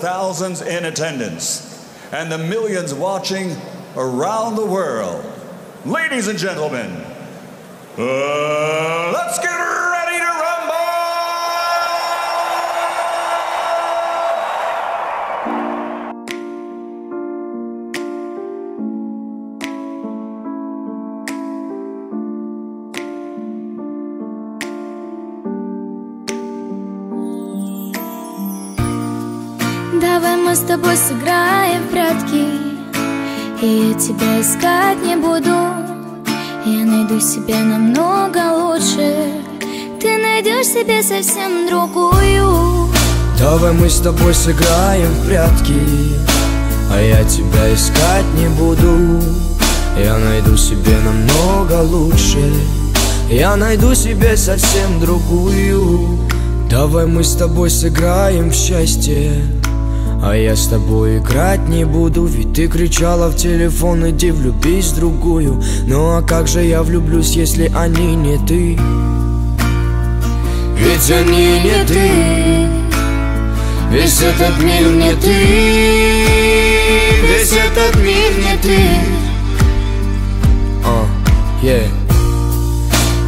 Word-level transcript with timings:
thousands 0.00 0.62
in 0.62 0.84
attendance, 0.84 1.88
and 2.12 2.30
the 2.30 2.38
millions 2.38 2.94
watching 2.94 3.56
around 3.96 4.56
the 4.56 4.66
world. 4.66 5.24
Ladies 5.84 6.28
and 6.28 6.38
gentlemen, 6.38 6.90
uh, 7.98 9.12
let's 9.12 9.38
get 9.38 9.56
ready 9.56 9.67
с 30.58 30.62
тобой 30.62 30.96
сыграем 30.96 31.84
в 31.84 31.90
прятки. 31.92 32.44
И 33.62 33.90
я 33.90 33.94
тебя 33.94 34.40
искать 34.40 34.98
не 35.04 35.14
буду. 35.14 35.54
Я 36.66 36.84
найду 36.84 37.20
себе 37.20 37.54
намного 37.54 38.52
лучше. 38.54 39.34
Ты 40.00 40.18
найдешь 40.18 40.66
себе 40.66 41.00
совсем 41.02 41.68
другую. 41.68 42.88
Давай 43.38 43.72
мы 43.72 43.88
с 43.88 44.00
тобой 44.00 44.34
сыграем 44.34 45.12
в 45.12 45.28
прятки. 45.28 45.80
А 46.92 47.00
я 47.00 47.22
тебя 47.22 47.72
искать 47.72 48.26
не 48.34 48.48
буду. 48.48 49.22
Я 49.96 50.18
найду 50.18 50.56
себе 50.56 50.96
намного 51.04 51.82
лучше. 51.82 52.52
Я 53.30 53.54
найду 53.54 53.94
себе 53.94 54.36
совсем 54.36 54.98
другую. 55.00 56.18
Давай 56.68 57.06
мы 57.06 57.22
с 57.22 57.36
тобой 57.36 57.70
сыграем 57.70 58.50
в 58.50 58.54
счастье 58.54 59.57
а 60.28 60.36
я 60.36 60.56
с 60.56 60.66
тобой 60.66 61.18
играть 61.18 61.68
не 61.68 61.86
буду 61.86 62.26
Ведь 62.26 62.52
ты 62.52 62.68
кричала 62.68 63.28
в 63.28 63.36
телефон 63.36 64.10
Иди 64.10 64.30
влюбись 64.30 64.92
в 64.92 64.96
другую 64.96 65.62
Ну 65.86 66.16
а 66.16 66.22
как 66.22 66.48
же 66.48 66.62
я 66.62 66.82
влюблюсь, 66.82 67.30
если 67.30 67.72
они 67.74 68.14
не 68.14 68.36
ты? 68.46 68.78
Ведь 70.76 71.10
они 71.10 71.60
не 71.60 71.84
ты 71.86 72.10
Весь 73.90 74.20
этот 74.20 74.58
мир 74.62 74.90
не 74.90 75.14
ты 75.14 75.34
Весь 77.26 77.52
этот 77.52 77.96
мир 77.96 78.30
не 78.38 78.58
ты 78.62 78.78
uh, 80.84 81.06
yeah. 81.62 81.88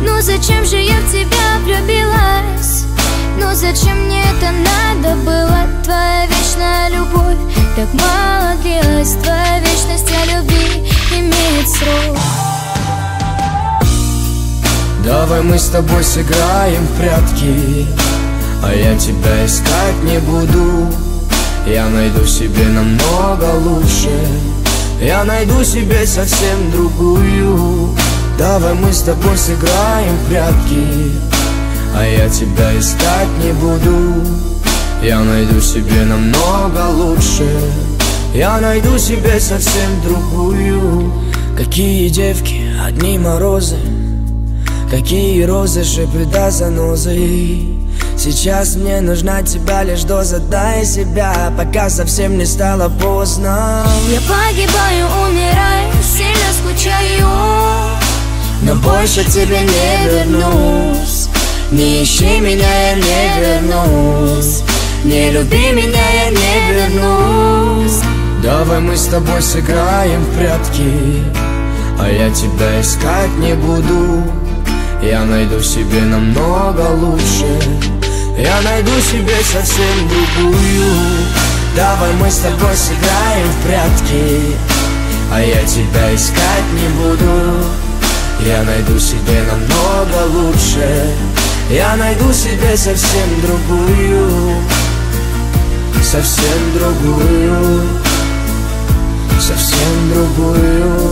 Ну 0.02 0.20
зачем 0.20 0.66
же 0.66 0.76
я 0.76 0.96
в 1.00 1.10
тебя 1.10 1.58
влюбилась? 1.64 2.84
Ну 3.38 3.54
зачем 3.54 3.96
мне 4.04 4.22
это 4.22 4.50
надо 4.50 5.16
было? 5.24 5.66
Твоя 5.82 6.29
вечная 6.60 6.88
любовь. 6.90 7.36
Так 7.76 7.88
мало 7.94 8.54
длилась 8.62 9.14
Твоя 9.22 9.58
вечность 9.60 10.10
о 10.10 10.36
любви 10.36 10.84
имеет 11.12 11.68
срок. 11.68 12.18
Давай 15.04 15.42
мы 15.42 15.58
с 15.58 15.68
тобой 15.68 16.04
сыграем 16.04 16.86
в 16.86 17.00
прятки 17.00 17.86
А 18.62 18.72
я 18.74 18.96
тебя 18.98 19.46
искать 19.46 20.02
не 20.04 20.18
буду. 20.18 20.86
Я 21.66 21.88
найду 21.88 22.24
себе 22.26 22.64
намного 22.64 23.44
лучше 23.54 24.10
Я 25.00 25.24
найду 25.24 25.64
себе 25.64 26.06
совсем 26.06 26.70
другую. 26.70 27.96
Давай 28.38 28.74
мы 28.74 28.92
с 28.92 29.02
тобой 29.02 29.36
сыграем 29.36 30.16
в 30.16 30.28
прятки 30.28 31.12
А 31.96 32.04
я 32.04 32.28
тебя 32.28 32.78
искать 32.78 33.28
не 33.42 33.52
буду 33.52 34.49
Я 35.02 35.20
найду 35.20 35.62
себе 35.62 36.04
намного 36.04 36.90
лучше. 36.90 37.48
Я 38.34 38.60
найду 38.60 38.98
себе 38.98 39.40
совсем 39.40 40.02
другую. 40.04 41.10
Какие 41.56 42.10
девки, 42.10 42.70
одни 42.86 43.18
морозы. 43.18 43.78
Какие 44.90 45.42
розы, 45.44 45.84
шипы 45.84 46.26
да 46.30 46.50
занозы. 46.50 47.78
Сейчас 48.18 48.76
мне 48.76 49.00
нужна 49.00 49.42
тебя 49.42 49.84
лишь 49.84 50.02
доза. 50.02 50.38
Дай 50.38 50.84
себя, 50.84 51.50
пока 51.56 51.88
совсем 51.88 52.36
не 52.36 52.44
стало 52.44 52.90
поздно. 52.90 53.86
Я 54.10 54.20
погибаю, 54.20 55.06
умираю, 55.26 55.92
сильно 56.02 56.52
скучаю. 56.60 57.26
Но 58.60 58.74
больше 58.74 59.24
к 59.24 59.28
тебе 59.28 59.60
не 59.60 60.10
вернусь. 60.10 61.28
Не 61.70 62.02
ищи 62.02 62.38
меня, 62.40 62.90
я 62.90 62.94
не 62.96 63.40
вернусь 63.40 64.62
Не 65.04 65.30
люби 65.30 65.72
меня, 65.72 66.10
я 66.10 66.30
не 66.30 66.72
вернусь. 66.72 68.00
Давай 68.42 68.80
мы 68.80 68.96
с 68.96 69.06
тобой 69.06 69.40
сыграем 69.40 70.22
в 70.22 70.36
прятки 70.36 71.22
А 71.98 72.08
я 72.08 72.30
тебя 72.30 72.80
искать 72.80 73.34
не 73.38 73.54
буду. 73.54 74.22
Я 75.02 75.24
найду 75.24 75.60
себе 75.62 76.00
намного 76.02 76.82
лучше 76.90 77.46
Я 78.38 78.60
найду 78.62 78.92
себе 79.00 79.36
совсем 79.42 80.08
другую. 80.08 80.92
Давай 81.74 82.12
мы 82.14 82.30
с 82.30 82.38
тобой 82.38 82.74
сыграем 82.74 83.48
в 83.48 83.66
прятки 83.66 84.56
А 85.32 85.40
я 85.40 85.62
тебя 85.64 86.14
искать 86.14 86.66
не 86.74 86.88
буду. 87.02 87.64
Я 88.46 88.62
найду 88.64 88.98
себе 88.98 89.42
намного 89.50 90.26
лучше 90.34 91.14
Я 91.70 91.96
найду 91.96 92.32
себе 92.32 92.76
совсем 92.76 93.40
другую 93.42 94.56
Совсем 96.10 96.72
другую 96.74 97.82
Совсем 99.38 100.12
другую 100.12 101.10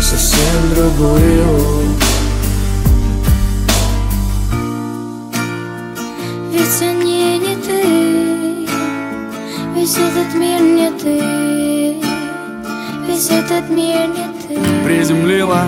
Совсем 0.00 0.74
другую. 0.74 1.98
Ведь 6.50 6.80
они 6.80 7.38
не 7.38 7.56
ты 7.56 8.66
Весь 9.74 9.98
этот 9.98 10.34
мир 10.34 10.62
не 10.62 10.90
ты 10.92 11.96
Весь 13.06 13.28
этот 13.28 13.68
мир 13.68 14.08
не 14.08 14.32
ты. 14.48 14.58
Приземлила 14.82 15.66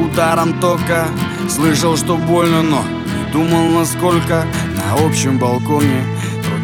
ударом 0.00 0.60
тока 0.60 1.08
Слышал, 1.48 1.96
что 1.96 2.16
больно, 2.16 2.62
но 2.62 2.84
не 2.84 3.32
думал 3.32 3.80
насколько 3.80 4.46
На 4.76 5.04
общем 5.04 5.40
балконе 5.40 6.04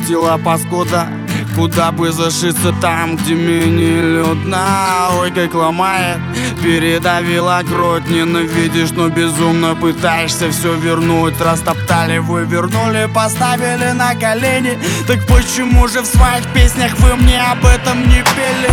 крутила 0.01 0.39
паскуда. 0.39 1.09
Куда 1.57 1.91
бы 1.91 2.13
зашиться 2.13 2.73
там, 2.81 3.17
где 3.17 3.35
менее 3.35 4.03
людно? 4.03 5.09
Ой, 5.19 5.31
как 5.31 5.55
ломает, 5.55 6.19
передавила 6.63 7.61
грудь 7.69 8.09
Ненавидишь, 8.09 8.93
но 8.93 9.09
безумно 9.09 9.75
пытаешься 9.75 10.51
все 10.51 10.75
вернуть. 10.75 11.41
Растоптали, 11.41 12.19
вывернули, 12.19 13.09
поставили 13.13 13.91
на 13.93 14.15
колени. 14.15 14.79
Так 15.07 15.27
почему 15.27 15.89
же 15.89 16.03
в 16.03 16.07
своих 16.07 16.47
песнях 16.55 16.99
вы 17.01 17.17
мне 17.17 17.43
об 17.43 17.65
этом 17.67 18.01
не 18.09 18.23
пели? 18.23 18.71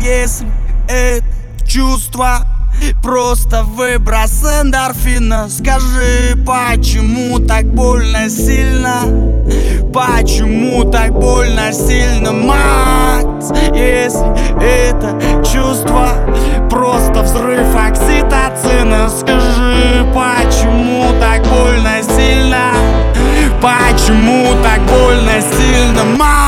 Если 0.00 0.48
это 0.88 1.24
чувство 1.66 2.40
Просто 3.02 3.62
выброс 3.64 4.42
эндорфина 4.44 5.48
Скажи, 5.48 6.36
почему 6.46 7.38
так 7.38 7.66
больно 7.66 8.28
сильно? 8.28 9.00
Почему 9.92 10.90
так 10.90 11.12
больно 11.12 11.72
сильно, 11.72 12.32
мать? 12.32 13.26
Если 13.74 14.26
это 14.60 15.20
чувство 15.44 16.08
Просто 16.70 17.22
взрыв 17.22 17.66
окситоцина 17.74 19.08
Скажи, 19.10 20.06
почему 20.14 21.06
так 21.20 21.42
больно 21.42 22.02
сильно? 22.02 22.72
Почему 23.60 24.54
так 24.62 24.80
больно 24.86 25.40
сильно, 25.40 26.04
мать? 26.16 26.41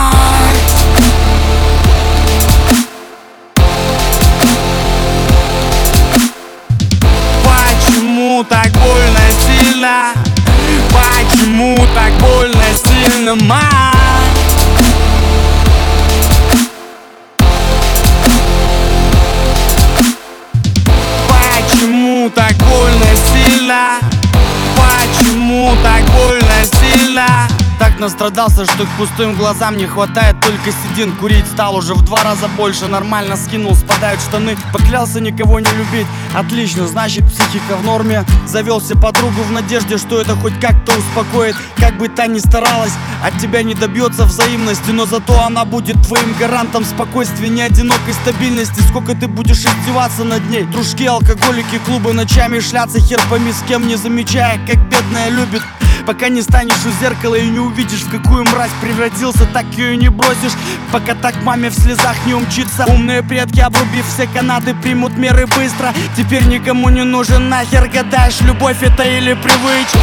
Настрадался, 28.25 28.65
что 28.65 28.87
к 28.87 28.89
пустым 28.97 29.35
глазам 29.35 29.77
не 29.77 29.87
хватает 29.87 30.41
только 30.41 30.71
седин. 30.73 31.13
Курить 31.17 31.47
стал 31.47 31.77
уже 31.77 31.93
в 31.93 32.03
два 32.03 32.23
раза 32.23 32.49
больше, 32.49 32.87
нормально 32.87 33.37
скинул, 33.37 33.75
спадают 33.75 34.21
штаны. 34.21 34.57
Поклялся 34.73 35.21
никого 35.21 35.61
не 35.61 35.71
любить, 35.73 36.07
отлично, 36.35 36.87
значит 36.87 37.25
психика 37.27 37.77
в 37.77 37.85
норме. 37.85 38.25
Завелся 38.47 38.97
подругу 38.97 39.43
в 39.43 39.53
надежде, 39.53 39.99
что 39.99 40.21
это 40.21 40.35
хоть 40.37 40.59
как-то 40.59 40.93
успокоит. 40.97 41.55
Как 41.77 41.99
бы 41.99 42.09
та 42.09 42.27
ни 42.27 42.39
старалась, 42.39 42.93
от 43.23 43.39
тебя 43.39 43.63
не 43.63 43.75
добьется 43.75 44.25
взаимности. 44.25 44.91
Но 44.91 45.05
зато 45.05 45.39
она 45.41 45.67
будет 45.67 46.01
твоим 46.07 46.35
гарантом 46.39 46.85
спокойствия, 46.85 47.51
не 47.51 47.61
одинокой 47.61 48.15
стабильности. 48.15 48.81
Сколько 48.89 49.15
ты 49.15 49.29
будешь 49.29 49.65
издеваться 49.65 50.25
над 50.25 50.49
ней? 50.49 50.65
Дружки, 50.65 51.05
алкоголики, 51.05 51.79
клубы 51.85 52.15
ночами 52.15 52.61
шляться 52.61 53.01
Хер 53.01 53.21
пойми 53.29 53.53
с 53.53 53.63
кем, 53.69 53.87
не 53.87 53.97
замечая, 53.97 54.59
как 54.67 54.79
бедная 54.89 55.29
любит 55.29 55.63
Пока 56.07 56.29
не 56.29 56.43
станешь 56.43 56.85
у 56.87 57.03
зеркала 57.03 57.35
и 57.35 57.49
не 57.49 57.59
увидишь, 57.59 58.03
в 58.03 58.11
какую 58.11 58.45
мразь 58.45 58.71
превратился, 58.83 59.47
так 59.47 59.65
ее 59.77 59.97
не 59.97 60.11
бросишь. 60.11 60.53
Пока 60.93 61.15
так 61.15 61.35
маме 61.43 61.71
в 61.71 61.75
слезах 61.75 62.15
не 62.27 62.35
умчится. 62.35 62.85
Умные 62.87 63.23
предки, 63.23 63.61
обрубив 63.61 64.07
все 64.07 64.27
канаты, 64.27 64.75
примут 64.75 65.17
меры 65.17 65.47
быстро. 65.47 65.95
Теперь 66.17 66.45
никому 66.47 66.91
не 66.91 67.05
нужен 67.05 67.49
нахер, 67.49 67.89
гадаешь, 67.89 68.41
любовь 68.43 68.83
это 68.83 69.03
или 69.03 69.35
привычка? 69.35 69.99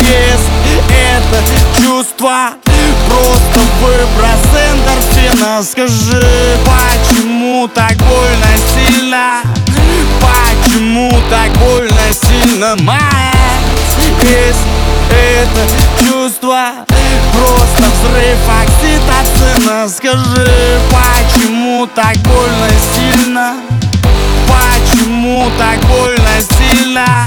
Есть 0.00 0.50
это 0.88 1.82
чувство 1.82 2.54
Просто 3.06 3.60
выброс 3.80 4.44
эндорфина. 4.70 5.62
Скажи, 5.62 6.58
почему 6.64 7.68
так 7.68 7.96
больно 7.96 8.46
сильно? 8.74 9.42
Почему 10.20 11.12
так 11.30 11.50
больно 11.58 12.12
сильно, 12.12 12.76
мать? 12.82 13.32
Есть 14.22 14.71
это 15.12 15.68
чувство 15.98 16.86
Просто 17.32 17.82
взрыв 17.82 18.38
окситоцина 18.62 19.88
Скажи, 19.88 20.80
почему 20.90 21.86
так 21.94 22.16
больно 22.18 22.68
сильно? 22.94 23.56
Почему 24.48 25.50
так 25.58 25.80
больно 25.86 26.40
сильно? 26.40 27.26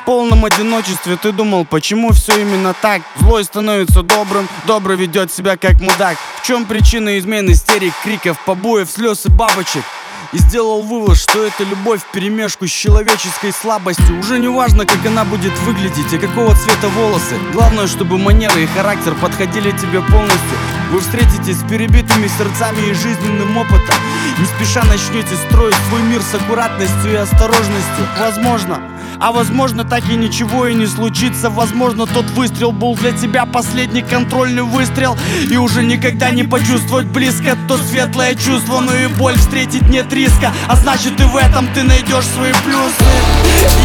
В 0.00 0.04
полном 0.04 0.44
одиночестве 0.44 1.16
ты 1.16 1.30
думал, 1.30 1.64
почему 1.64 2.12
все 2.12 2.40
именно 2.40 2.74
так 2.74 3.02
Злой 3.20 3.44
становится 3.44 4.02
добрым, 4.02 4.48
добрый 4.66 4.96
ведет 4.96 5.32
себя 5.32 5.56
как 5.56 5.80
мудак 5.80 6.16
В 6.42 6.46
чем 6.46 6.64
причина 6.64 7.18
измен, 7.18 7.50
истерик, 7.52 7.92
криков, 8.02 8.38
побоев, 8.44 8.90
слез 8.90 9.26
и 9.26 9.30
бабочек? 9.30 9.84
И 10.32 10.38
сделал 10.38 10.80
вывод, 10.80 11.18
что 11.18 11.44
это 11.44 11.62
любовь 11.62 12.00
в 12.00 12.10
перемешку 12.10 12.66
с 12.66 12.70
человеческой 12.70 13.52
слабостью. 13.52 14.18
Уже 14.18 14.38
не 14.38 14.48
важно, 14.48 14.86
как 14.86 15.04
она 15.04 15.24
будет 15.24 15.52
выглядеть 15.60 16.10
и 16.10 16.18
какого 16.18 16.54
цвета 16.56 16.88
волосы. 16.88 17.36
Главное, 17.52 17.86
чтобы 17.86 18.16
манеры 18.16 18.62
и 18.62 18.66
характер 18.66 19.14
подходили 19.20 19.72
тебе 19.72 20.00
полностью. 20.00 20.58
Вы 20.90 21.00
встретитесь 21.00 21.58
с 21.58 21.68
перебитыми 21.68 22.28
сердцами 22.28 22.80
и 22.88 22.94
жизненным 22.94 23.58
опытом. 23.58 23.96
Не 24.38 24.46
спеша 24.46 24.82
начнете 24.84 25.36
строить 25.48 25.76
свой 25.88 26.02
мир 26.02 26.22
с 26.22 26.34
аккуратностью 26.34 27.12
и 27.12 27.16
осторожностью. 27.16 28.06
Возможно, 28.18 28.80
а 29.22 29.30
возможно 29.30 29.84
так 29.84 30.02
и 30.10 30.16
ничего 30.16 30.66
и 30.66 30.74
не 30.74 30.86
случится. 30.86 31.48
Возможно 31.48 32.06
тот 32.06 32.24
выстрел 32.30 32.72
был 32.72 32.96
для 32.96 33.12
тебя 33.12 33.46
последний 33.46 34.02
контрольный 34.02 34.64
выстрел. 34.64 35.16
И 35.48 35.56
уже 35.56 35.84
никогда 35.84 36.30
не 36.30 36.42
почувствовать 36.42 37.06
близко 37.06 37.56
то 37.68 37.78
светлое 37.78 38.34
чувство. 38.34 38.80
Но 38.80 38.92
и 38.92 39.06
боль 39.06 39.38
встретить 39.38 39.88
нет 39.88 40.12
риска. 40.12 40.52
А 40.66 40.74
значит 40.74 41.20
и 41.20 41.24
в 41.24 41.36
этом 41.36 41.68
ты 41.72 41.84
найдешь 41.84 42.26
свои 42.26 42.52
плюсы. 42.64 43.04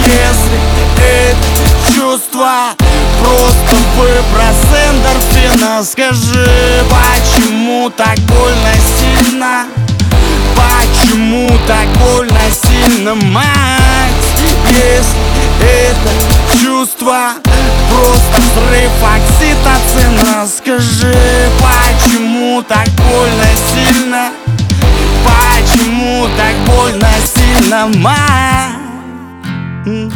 Если 0.06 0.60
это 0.98 1.94
чувство 1.94 2.74
Просто 3.20 3.76
выброс 3.96 4.66
эндорфина 4.90 5.84
Скажи, 5.84 6.84
почему 6.90 7.92
так 7.92 8.18
больно 8.22 8.74
сильно? 8.98 9.66
Почему 10.56 11.50
так 11.68 11.88
больно 12.00 12.42
сильно, 12.52 13.14
мать? 13.14 14.07
Если 14.70 15.18
это 15.62 16.12
чувство 16.62 17.34
Просто 17.90 18.42
взрыв 18.42 18.92
окситоцина 19.04 20.48
Скажи, 20.48 21.16
почему 21.60 22.62
так 22.64 22.88
больно 22.90 23.46
сильно? 23.74 24.32
Почему 25.24 26.28
так 26.38 26.56
больно 26.66 27.10
сильно, 27.36 27.88
мать? 27.98 28.76
М? 29.86 30.12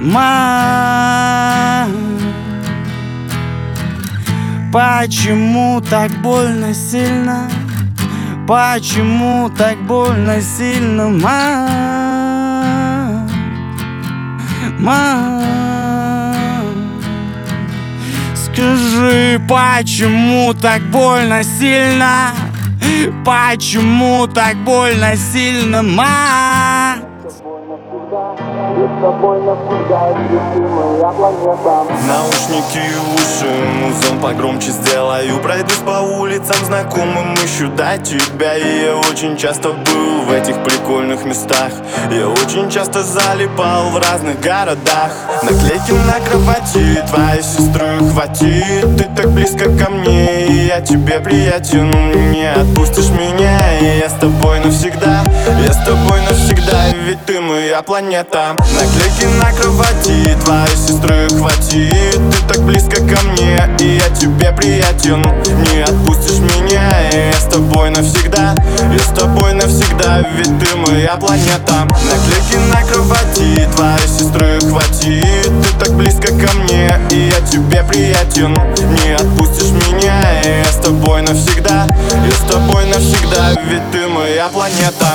Мать 0.00 1.44
Почему 4.74 5.80
так 5.80 6.10
больно 6.20 6.74
сильно? 6.74 7.48
Почему 8.48 9.48
так 9.56 9.78
больно 9.86 10.40
сильно, 10.42 11.08
мать? 11.10 12.33
Мать 14.84 15.44
Скажи, 18.34 19.40
почему 19.48 20.52
так 20.52 20.82
больно 20.90 21.42
сильно? 21.42 22.32
Почему 23.24 24.26
так 24.26 24.56
больно 24.58 25.16
сильно, 25.16 25.82
Наушники 32.06 32.78
и 32.78 32.96
уши, 33.14 33.50
музон 33.80 34.20
погромче 34.20 34.70
сделаю. 34.70 35.40
Пройдусь 35.40 35.78
по 35.78 36.00
улицам 36.00 36.56
знакомым, 36.64 37.34
ищу 37.34 37.68
до 37.70 37.98
тебя. 37.98 38.56
И 38.56 38.84
я 38.84 38.96
очень 38.96 39.36
часто 39.36 39.70
был 39.70 40.22
в 40.26 40.32
этих 40.32 40.62
прикольных 40.62 41.24
местах. 41.24 41.72
Я 42.12 42.28
очень 42.28 42.70
часто 42.70 43.02
залипал 43.02 43.90
в 43.90 43.98
разных 43.98 44.38
городах. 44.40 45.12
Наклейки 45.42 45.92
на 45.92 46.20
кровати, 46.20 47.02
твоей 47.08 47.42
сестры 47.42 47.98
хватит. 48.12 48.96
Ты 48.96 49.04
так 49.16 49.30
близко 49.30 49.64
ко 49.64 49.90
мне, 49.90 50.46
и 50.46 50.66
я 50.66 50.80
тебе 50.80 51.18
приятен. 51.18 51.90
Не 52.30 52.52
отпустишь 52.52 53.10
меня, 53.10 53.78
и 53.80 53.98
я 53.98 54.08
с 54.08 54.14
тобой 54.14 54.60
навсегда. 54.60 55.24
Я 55.66 55.72
с 55.72 55.84
тобой 55.84 56.20
навсегда, 56.20 56.90
ведь 57.04 57.24
ты 57.26 57.40
моя 57.40 57.82
планета 57.82 58.43
Наклейки 58.52 59.24
на 59.38 59.50
кровати, 59.52 60.36
твоей 60.44 60.76
сестры 60.76 61.28
хватит. 61.30 62.12
Ты 62.12 62.46
так 62.46 62.60
близко 62.62 62.96
ко 62.96 63.18
мне, 63.28 63.58
и 63.80 63.96
я 63.96 64.14
тебе 64.14 64.52
приятен. 64.52 65.22
Не 65.72 65.80
отпустишь 65.80 66.40
меня, 66.40 67.10
и 67.10 67.30
я 67.30 67.32
с 67.32 67.44
тобой 67.44 67.88
навсегда. 67.88 68.54
Я 68.92 68.98
с 68.98 69.18
тобой 69.18 69.54
навсегда, 69.54 70.22
ведь 70.36 70.58
ты 70.58 70.76
моя 70.76 71.16
планета. 71.16 71.86
Наклейки 71.86 72.56
на 72.70 72.82
кровати, 72.82 73.66
твоей 73.76 74.08
сестры 74.08 74.60
хватит. 74.60 75.50
Ты 75.62 75.78
так 75.78 75.94
близко 75.94 76.26
ко 76.26 76.54
мне, 76.58 77.00
и 77.10 77.30
я 77.30 77.40
тебе 77.46 77.82
приятен. 77.82 78.52
Не 79.04 79.14
отпустишь 79.14 79.70
меня, 79.70 80.42
и 80.42 80.58
я 80.58 80.70
с 80.70 80.84
тобой 80.84 81.22
навсегда. 81.22 81.86
Я 81.86 82.30
с 82.30 82.52
тобой 82.52 82.84
навсегда, 82.88 83.54
ведь 83.70 83.90
ты 83.90 84.06
моя 84.06 84.48
планета 84.48 85.14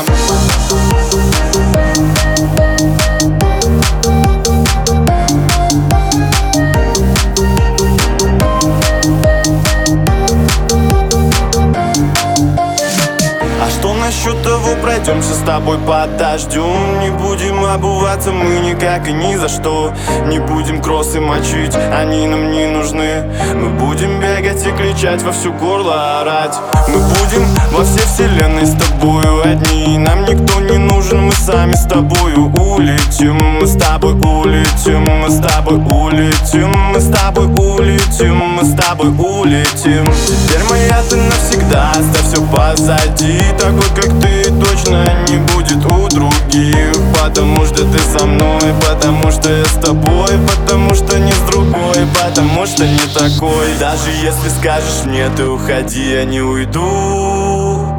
пройдемся 14.99 15.33
с 15.33 15.39
тобой 15.39 15.77
под 15.79 16.17
дождем 16.17 16.99
Не 17.01 17.09
будем 17.11 17.63
обуваться 17.63 18.31
мы 18.31 18.59
никак 18.59 19.07
и 19.07 19.13
ни 19.13 19.35
за 19.35 19.47
что. 19.47 19.93
Не 20.25 20.39
будем 20.39 20.81
кроссы 20.81 21.19
мочить, 21.19 21.75
они 21.93 22.27
нам 22.27 22.51
не 22.51 22.67
нужны. 22.67 23.23
Мы 23.53 23.69
будем 23.69 24.19
бегать 24.19 24.65
и 24.65 24.71
кричать 24.71 25.21
во 25.23 25.31
всю 25.31 25.53
горло 25.53 26.21
орать. 26.21 26.55
Мы 26.87 26.97
будем 26.97 27.45
во 27.71 27.83
всей 27.83 28.05
вселенной 28.05 28.65
с 28.65 28.75
тобою 28.75 29.41
одни. 29.43 29.97
Нам 29.97 30.23
никто 30.23 30.59
не 30.61 30.77
нужен, 30.77 31.25
мы 31.25 31.31
сами 31.31 31.73
с 31.73 31.85
тобою 31.85 32.51
улетим. 32.53 33.37
Мы 33.59 33.67
с 33.67 33.77
тобой 33.77 34.13
улетим, 34.13 35.03
мы 35.21 35.29
с 35.29 35.39
тобой 35.39 35.77
улетим. 35.77 36.71
Мы 36.93 36.99
с 36.99 37.09
тобой 37.09 37.47
улетим, 37.47 38.35
мы 38.35 38.63
с 38.63 38.73
тобой 38.75 39.09
улетим. 39.09 40.05
Теперь 40.27 40.63
моя 40.69 41.01
ты 41.09 41.15
навсегда, 41.15 41.91
оставь 41.91 42.25
все 42.25 42.41
позади. 42.47 43.39
Такой 43.57 43.89
как 43.95 44.19
ты 44.19 44.49
точно 44.89 45.05
не 45.27 45.37
будет 45.53 45.85
у 45.85 46.07
других 46.09 46.95
Потому 47.21 47.65
что 47.65 47.85
ты 47.85 47.99
со 47.99 48.25
мной, 48.25 48.73
потому 48.87 49.31
что 49.31 49.51
я 49.51 49.65
с 49.65 49.73
тобой 49.73 50.29
Потому 50.47 50.95
что 50.95 51.19
не 51.19 51.31
с 51.31 51.39
другой, 51.51 52.05
потому 52.13 52.65
что 52.65 52.85
не 52.85 52.99
такой. 53.13 53.67
Даже 53.79 54.09
если 54.23 54.49
скажешь 54.49 55.05
мне 55.05 55.29
ты 55.35 55.45
уходи, 55.45 56.11
я 56.11 56.25
не 56.25 56.41
уйду 56.41 57.95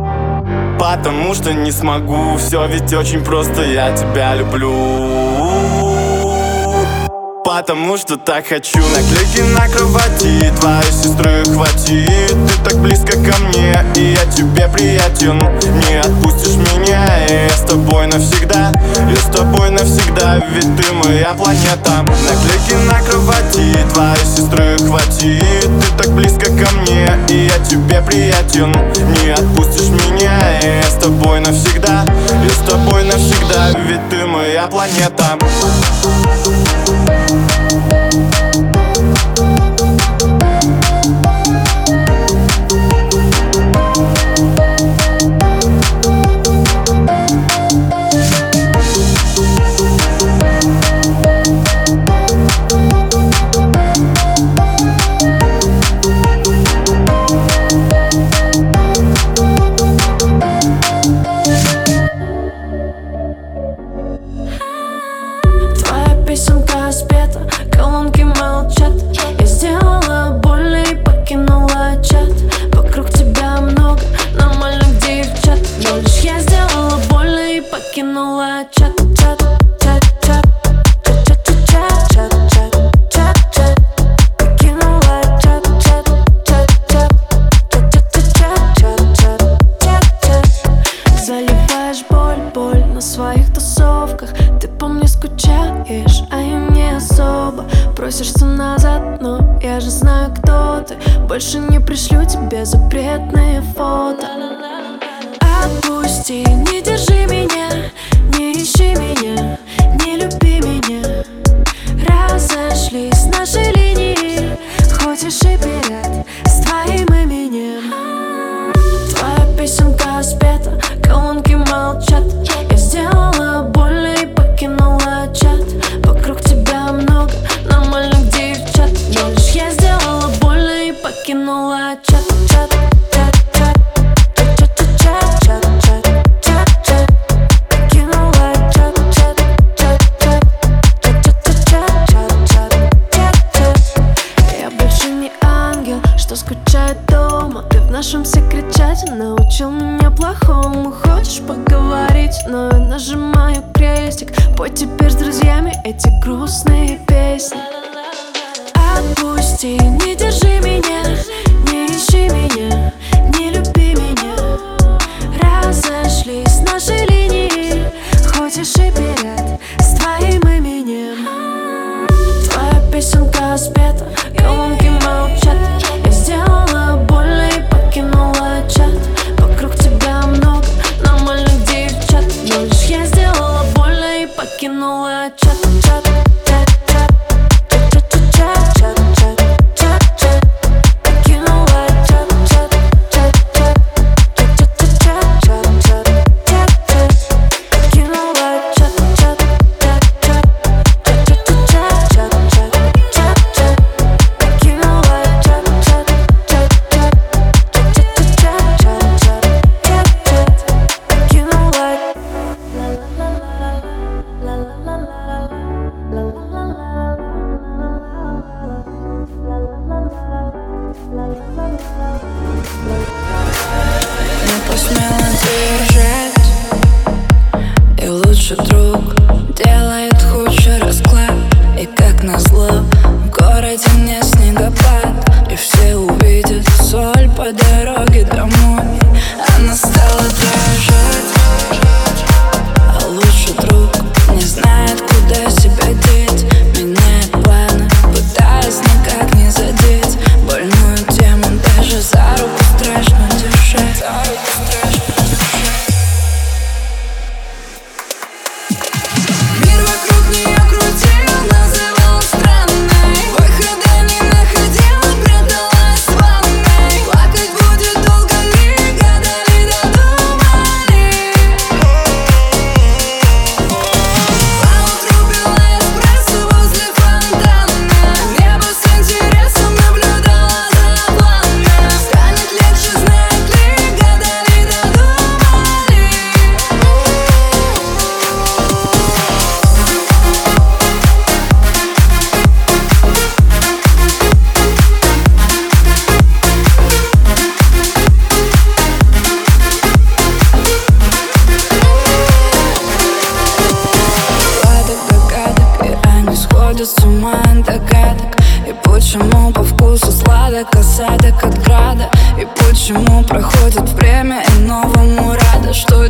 Потому 0.78 1.34
что 1.34 1.52
не 1.52 1.70
смогу, 1.70 2.36
все 2.38 2.66
ведь 2.66 2.92
очень 2.92 3.22
просто, 3.22 3.62
я 3.62 3.94
тебя 3.94 4.34
люблю 4.34 5.29
потому 7.60 7.98
что 7.98 8.16
так 8.16 8.46
хочу. 8.46 8.78
Наклейки 8.78 9.42
на 9.54 9.68
кровати, 9.68 10.50
твоей 10.58 10.92
сестры 10.92 11.44
хватит. 11.44 12.34
Ты 12.48 12.64
так 12.64 12.78
близко 12.78 13.12
ко 13.12 13.38
мне, 13.44 13.84
и 13.96 14.14
я 14.14 14.32
тебе 14.32 14.66
приятен. 14.68 15.38
Не 15.38 16.00
отпустишь 16.00 16.56
меня, 16.56 17.04
и 17.26 17.32
я 17.32 17.50
с 17.50 17.60
тобой 17.68 18.06
навсегда 18.06 18.72
Я 19.10 19.16
с 19.16 19.36
тобой 19.36 19.70
навсегда, 19.70 20.42
ведь 20.54 20.74
ты 20.76 20.92
моя 20.92 21.34
планета. 21.34 22.06
Наклейки 22.26 22.74
на 22.86 22.98
кровати, 23.02 23.76
твоей 23.92 24.24
сестры 24.24 24.78
хватит. 24.78 25.70
Ты 25.80 26.02
так 26.02 26.12
близко 26.12 26.46
ко 26.46 26.74
мне, 26.80 27.12
и 27.28 27.44
я 27.44 27.58
тебе 27.64 28.00
приятен. 28.00 28.72
Не 29.22 29.32
отпустишь 29.34 29.88
меня, 29.88 30.60
и 30.60 30.66
я 30.66 30.82
с 30.82 30.94
тобой 30.94 31.40
навсегда 31.40 32.06
Я 32.42 32.50
с 32.50 32.70
тобой 32.70 33.04
навсегда, 33.04 33.78
ведь 33.86 34.08
ты 34.08 34.26
моя 34.26 34.66
планета. 34.66 35.38
Thank 36.42 36.88
you 36.88 36.99
Thank 37.30 38.24
you. 38.24 38.29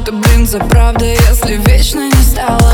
это, 0.00 0.12
блин, 0.12 0.46
за 0.46 0.58
правда, 0.58 1.04
если 1.04 1.56
вечно 1.56 2.06
не 2.06 2.22
стало. 2.22 2.69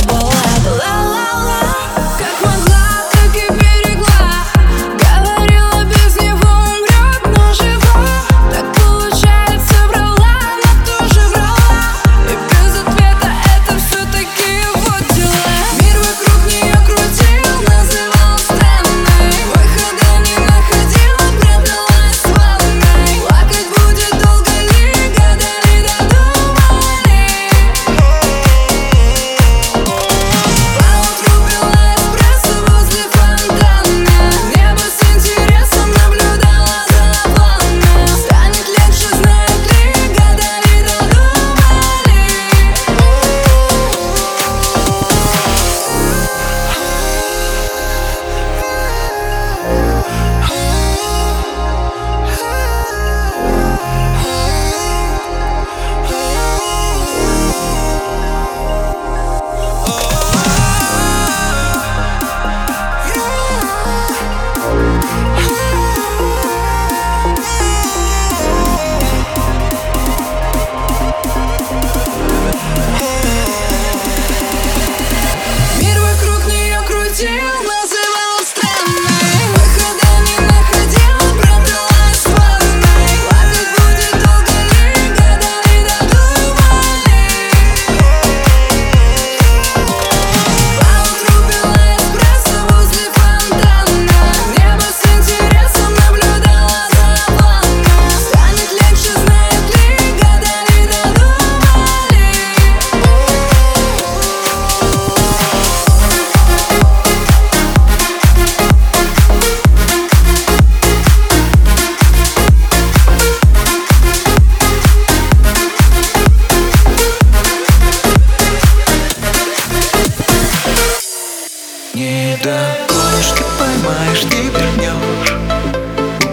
не 122.17 122.37
догонишь, 122.37 123.33
ты 123.37 123.45
поймаешь, 123.59 124.25
не 124.25 124.49
вернешь. 124.49 125.35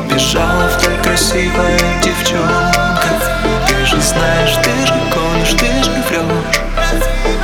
Бежала 0.10 0.68
в 0.70 0.82
так 0.82 1.02
красивая 1.04 1.80
девчонка. 2.02 3.10
Ты 3.68 3.86
же 3.86 4.00
знаешь, 4.02 4.56
ты 4.64 4.72
же 4.88 4.94
гонишь, 5.14 5.60
ты 5.60 5.68
же 5.84 5.92
врешь 6.08 6.62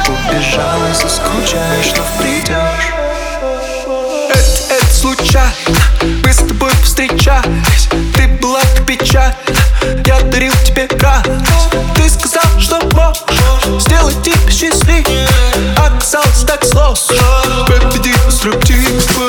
Убежала, 0.07 0.93
заскучаешь, 0.93 1.93
но 1.97 2.03
придешь 2.17 2.93
Это, 4.29 4.73
это 4.73 4.93
случайно, 4.93 5.51
мы 6.23 6.33
с 6.33 6.37
тобой 6.37 6.71
встречались. 6.83 7.89
Ты 8.15 8.27
была 8.41 8.61
печаль, 8.87 9.35
я 10.05 10.19
дарил 10.21 10.53
тебе 10.65 10.87
радость. 11.01 11.69
Ты 11.95 12.09
сказал, 12.09 12.59
что 12.59 12.79
можешь 12.95 13.83
сделать 13.83 14.21
тебе 14.23 14.35
так 16.49 16.65
сложно 16.65 17.15
Как 17.67 17.93
ты 17.93 17.99
деструктив 17.99 19.28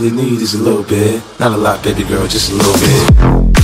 really 0.00 0.10
need 0.10 0.42
is 0.42 0.54
a 0.54 0.62
little 0.62 0.82
bit. 0.82 1.22
Not 1.40 1.52
a 1.52 1.56
lot, 1.56 1.82
baby 1.82 2.04
girl, 2.04 2.26
just 2.26 2.50
a 2.50 2.54
little 2.54 2.74
bit. 2.74 3.55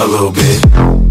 a 0.00 0.06
little 0.06 0.32
bit. 0.32 1.03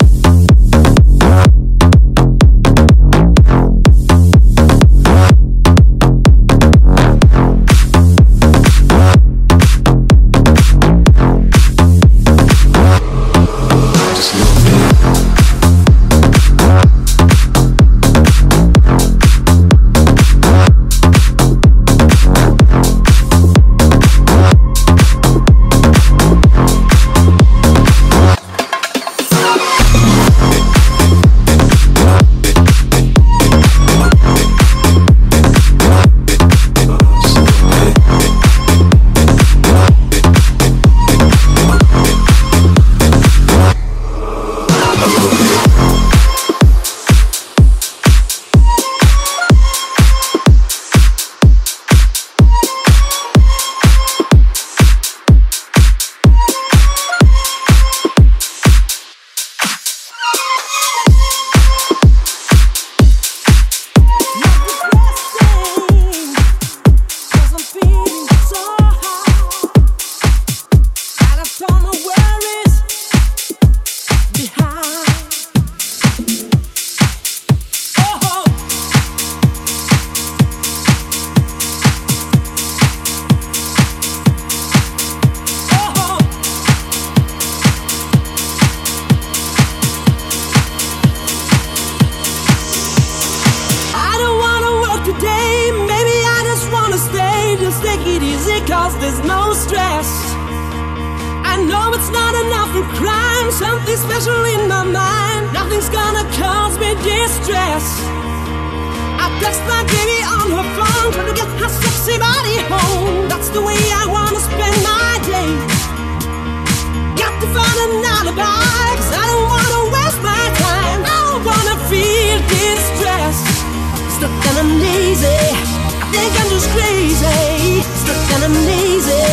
crazy. 125.13 125.27
I 125.27 126.09
think 126.11 126.33
I'm 126.41 126.49
just 126.49 126.69
crazy. 126.69 127.81
Stuck 128.01 128.31
and 128.33 128.43
I'm 128.45 128.53
lazy. 128.65 129.25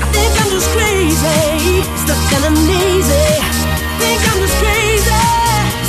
I 0.00 0.08
think 0.12 0.32
I'm 0.40 0.50
just 0.50 0.70
crazy. 0.70 1.82
Stuck 2.02 2.32
and 2.32 2.44
I'm 2.48 2.54
lazy. 2.54 3.28
Think 4.00 4.20
I'm 4.30 4.38
just 4.40 4.56
crazy. 4.56 5.24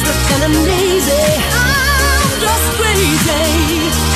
Stuck 0.02 0.32
and 0.34 0.43
I'm 0.43 0.56
lazy. 0.67 1.23
I'm 1.56 2.32
just 2.43 2.67
crazy. 2.80 4.09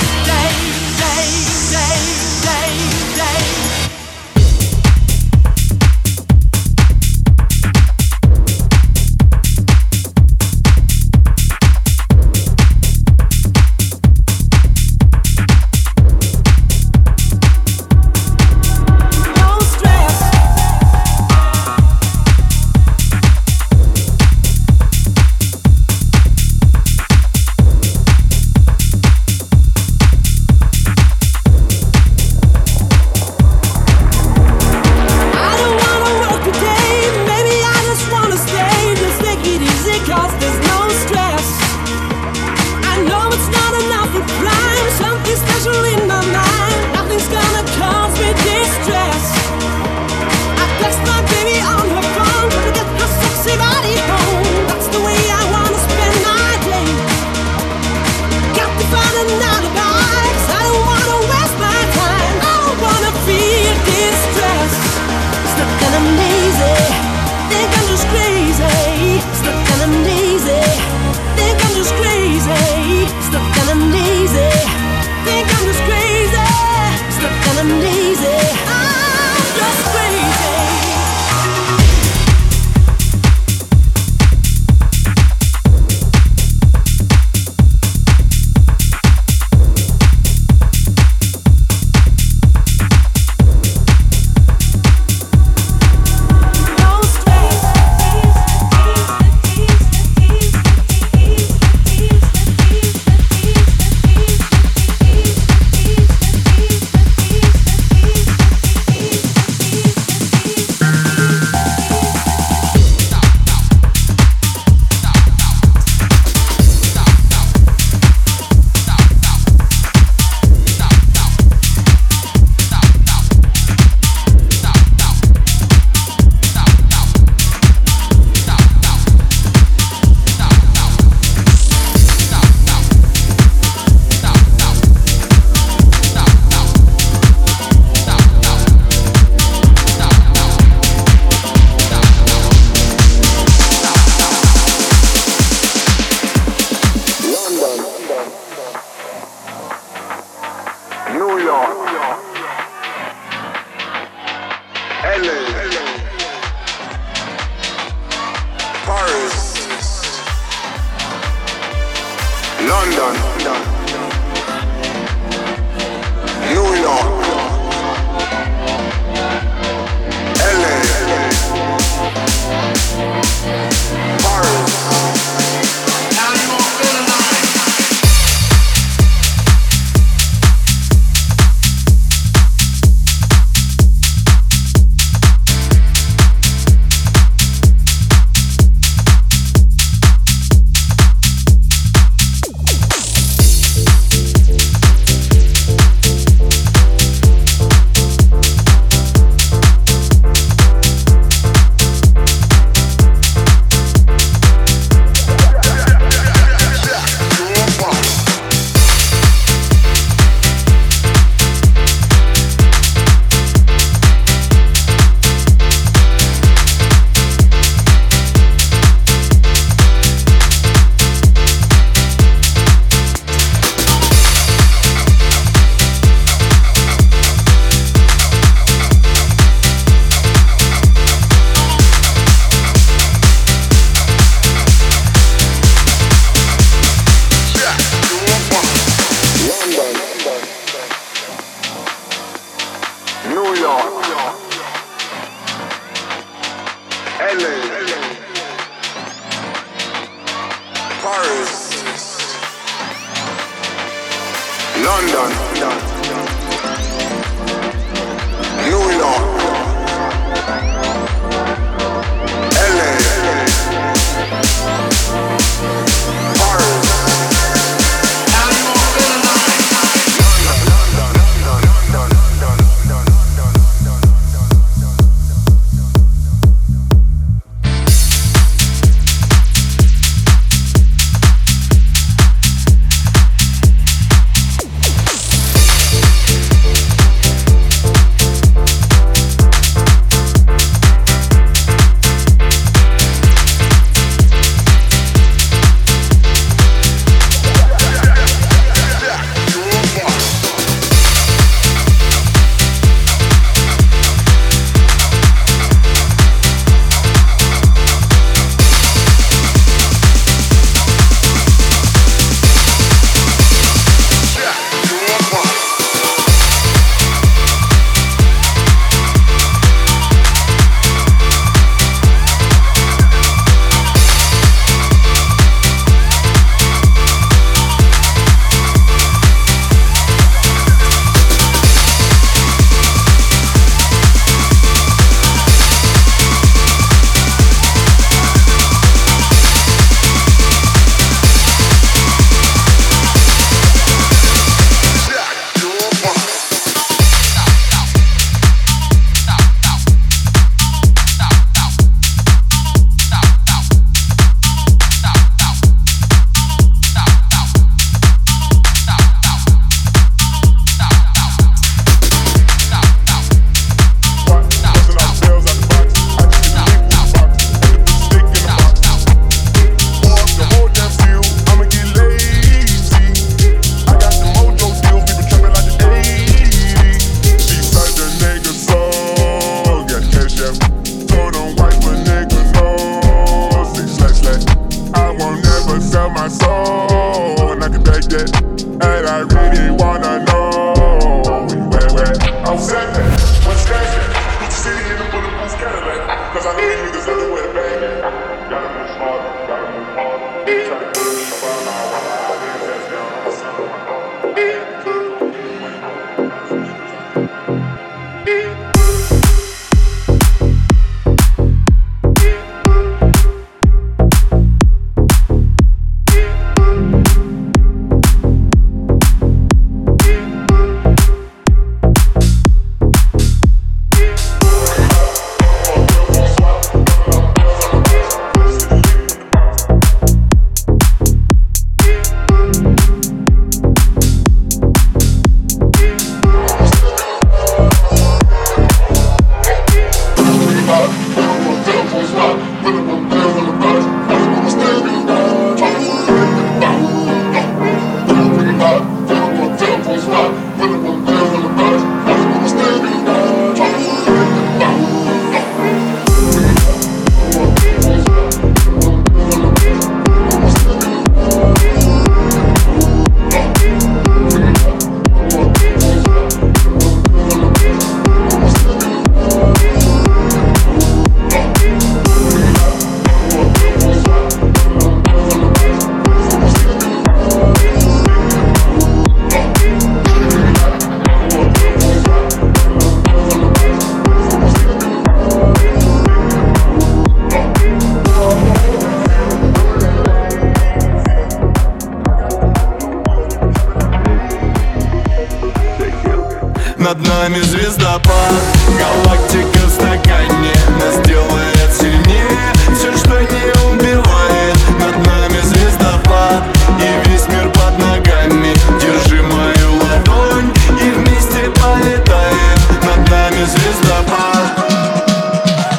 Над 496.84 497.00
нами 497.08 497.40
звездопад 497.40 498.34
Галактика 498.78 499.68
в 499.68 499.70
стакане. 499.70 500.54
Нас 500.82 501.00
делает 501.08 501.74
сильнее. 501.80 502.52
Все, 502.76 502.92
что 502.98 503.22
не 503.22 503.72
убивает. 503.72 504.58
Над 504.82 504.98
нами 505.08 505.40
звездопад 505.44 506.44
И 506.82 507.10
весь 507.10 507.26
мир 507.30 507.50
под 507.52 507.80
ногами. 507.80 508.54
Держи 508.82 509.24
мою 509.24 509.80
ладонь 509.82 510.52
И 510.82 510.90
вместе 510.90 511.50
полетаем. 511.56 512.60
Над 512.82 513.10
нами 513.10 513.46
звездопад 513.46 514.68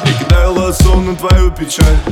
Я 0.05 0.13
кидаю 0.13 0.53
лосо 0.53 0.95
на 0.95 1.15
твою 1.15 1.51
печаль 1.51 2.04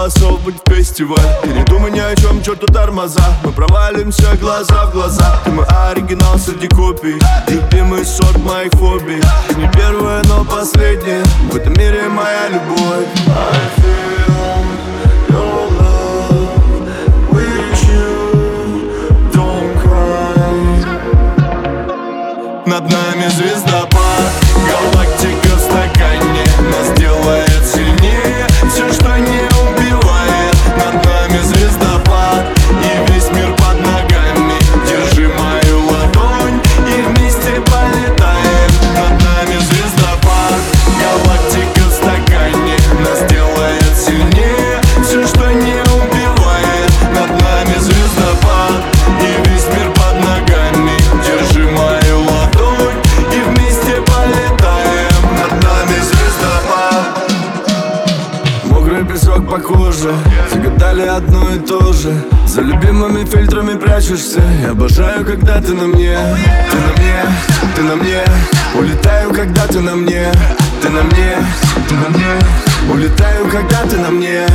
Басов, 0.00 0.40
будет 0.40 0.62
фестиваль. 0.66 1.20
Передумай 1.42 1.90
ни 1.90 1.98
о 1.98 2.16
чем, 2.16 2.42
черту 2.42 2.66
тормоза. 2.66 3.20
Мы 3.44 3.52
провалимся 3.52 4.34
глаза 4.40 4.86
в 4.86 4.92
глаза. 4.92 5.42
Ты 5.44 5.50
мой 5.50 5.66
оригинал 5.66 6.38
среди 6.38 6.68
копий. 6.68 7.20
Любимый 7.48 8.06
сорт 8.06 8.38
моих 8.38 8.72
Ты 9.48 9.56
не 9.56 9.68
первая, 9.72 10.22
но 10.24 10.42
последняя. 10.46 11.22
В 11.52 11.56
этом 11.56 11.74
мире 11.74 12.08
моя 12.08 12.48
любовь. 12.48 13.08
I 13.28 13.68
feel 13.76 14.64
your 15.28 15.68
love 15.82 16.48
with 17.32 17.84
you. 17.90 18.08
Don't 19.34 19.82
cry. 19.82 20.86
Над 22.64 22.90
нами 22.90 23.28
звездопад 23.28 24.39
белыми 63.20 63.24
фильтрами 63.24 63.78
прячешься. 63.78 64.42
Я 64.62 64.70
обожаю, 64.70 65.24
когда 65.24 65.60
ты 65.60 65.74
на 65.74 65.86
мне. 65.86 66.16
Ты 66.70 66.76
на 66.76 66.92
мне, 66.96 67.24
ты 67.76 67.82
на 67.82 67.96
мне. 67.96 68.24
Улетаю, 68.74 69.32
когда 69.32 69.66
ты 69.66 69.80
на 69.80 69.94
мне. 69.94 70.30
Ты 70.82 70.88
на 70.88 71.02
мне, 71.02 71.36
ты 71.88 71.94
на 71.94 72.08
мне. 72.08 72.92
Улетаю, 72.92 73.48
когда 73.48 73.82
ты 73.82 73.96
на 73.98 74.10
мне 74.10 74.46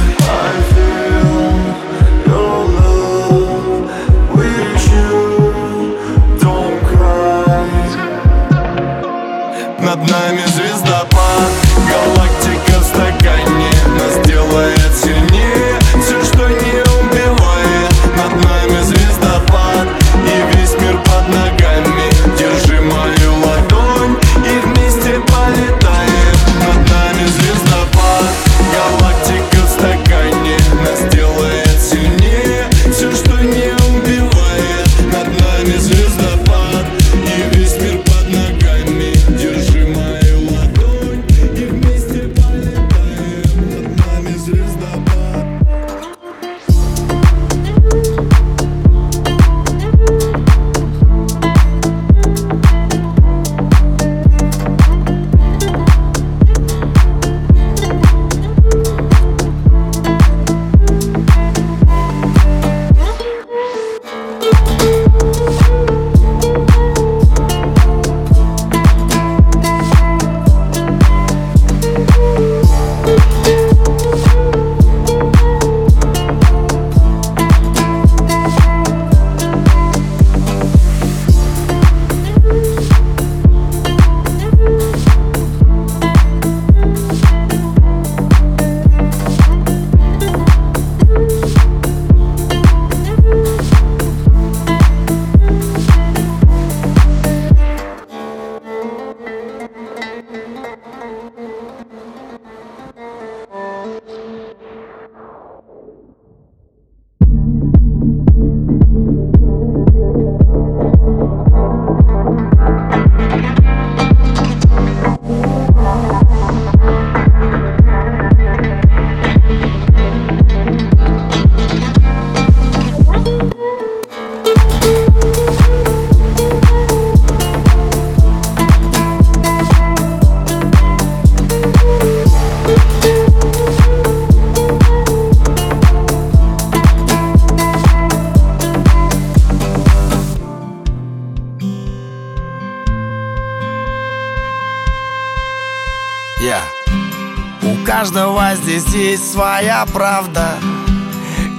есть 148.95 149.31
своя 149.31 149.85
правда. 149.93 150.55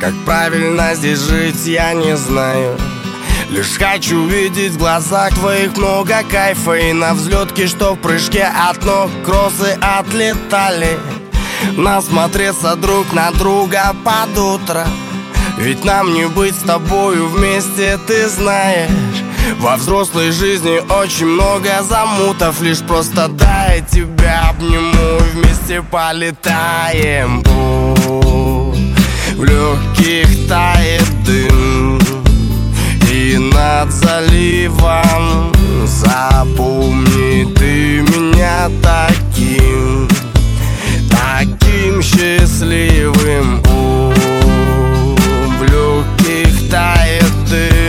Как 0.01 0.15
правильно 0.25 0.95
здесь 0.95 1.21
жить, 1.21 1.67
я 1.67 1.93
не 1.93 2.17
знаю. 2.17 2.79
Лишь 3.51 3.79
хочу 3.79 4.27
видеть 4.27 4.73
в 4.73 4.79
глазах 4.79 5.33
твоих 5.35 5.77
много 5.77 6.25
кайфа 6.29 6.73
И 6.73 6.93
на 6.93 7.15
взлетке, 7.15 7.69
что 7.69 7.95
в 7.95 7.99
прыжке 7.99 8.43
от 8.45 8.85
ног 8.85 9.11
кроссы 9.25 9.79
отлетали. 9.81 10.99
Насмотреться 11.77 12.75
друг 12.77 13.13
на 13.13 13.31
друга 13.31 13.95
под 14.05 14.39
утро. 14.39 14.87
Ведь 15.59 15.85
нам 15.85 16.13
не 16.13 16.27
быть 16.27 16.55
с 16.55 16.63
тобою 16.63 17.29
вместе, 17.29 17.99
ты 18.07 18.29
знаешь. 18.29 18.91
Во 19.59 19.77
взрослой 19.77 20.33
жизни 20.33 20.81
очень 20.93 21.27
много 21.27 21.83
замутов 21.83 22.61
Лишь 22.61 22.81
просто 22.81 23.29
дай 23.29 23.81
тебя 23.91 24.51
обниму 24.51 25.21
и 25.43 25.46
вместе 25.67 25.83
полетаем. 25.83 27.43
У, 27.49 28.73
В 29.37 29.45
легких 29.45 30.49
тает 30.49 31.05
дым. 31.25 31.99
И 33.11 33.39
над 33.39 33.91
заливом 33.93 35.53
Запомни 35.87 37.55
ты 37.55 38.03
меня 38.03 38.69
таким 38.83 40.09
Таким 41.11 42.03
счастливым. 42.03 43.63
О, 43.69 44.13
В 45.59 45.63
легких 45.63 46.71
тает 46.71 47.33
дым 47.51 47.86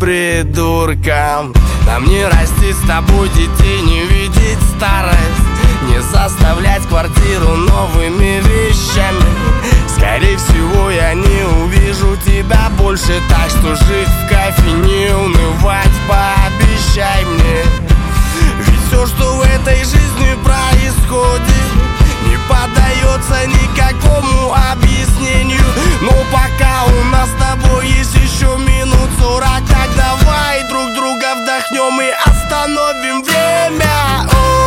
Таким 0.00 0.44
придурком 0.54 1.54
Нам 1.86 2.04
не 2.06 2.24
расти 2.24 2.72
с 2.72 2.86
тобой 2.86 3.28
детей 3.30 3.82
Не 3.82 4.04
видеть 4.04 4.58
старость. 4.76 5.18
Не 5.88 6.00
заставлять 6.00 6.82
квартиру 6.88 7.56
новыми 7.56 8.40
вещами. 8.40 9.22
Скорее 9.88 10.36
всего 10.36 10.90
я 10.90 11.14
не 11.14 11.44
увижу 11.62 12.16
тебя 12.24 12.70
больше 12.78 13.20
Так 13.28 13.50
что 13.50 13.74
жить 13.76 14.08
в 14.08 14.28
кайфе 14.28 14.72
не 14.72 15.14
унывать 15.14 15.88
Пообещай 16.08 17.24
мне. 17.24 17.64
Ведь 18.58 18.80
все, 18.88 19.06
что 19.06 19.36
в 19.36 19.42
этой 19.42 19.78
жизни 19.78 20.36
происходит 20.42 21.99
поддается 22.50 23.46
никакому 23.46 24.52
объяснению. 24.72 25.62
Но 26.02 26.12
пока 26.32 26.84
у 26.84 27.04
нас 27.04 27.28
с 27.28 27.40
тобой 27.40 27.86
есть 27.88 28.14
еще 28.14 28.56
минут 28.58 29.10
сорок 29.18 29.62
Так 29.68 29.88
давай 29.96 30.62
друг 30.68 30.92
друга 30.94 31.34
вдохнем 31.36 32.00
и 32.00 32.10
остановим 32.26 33.22
время. 33.22 34.26
О, 34.32 34.59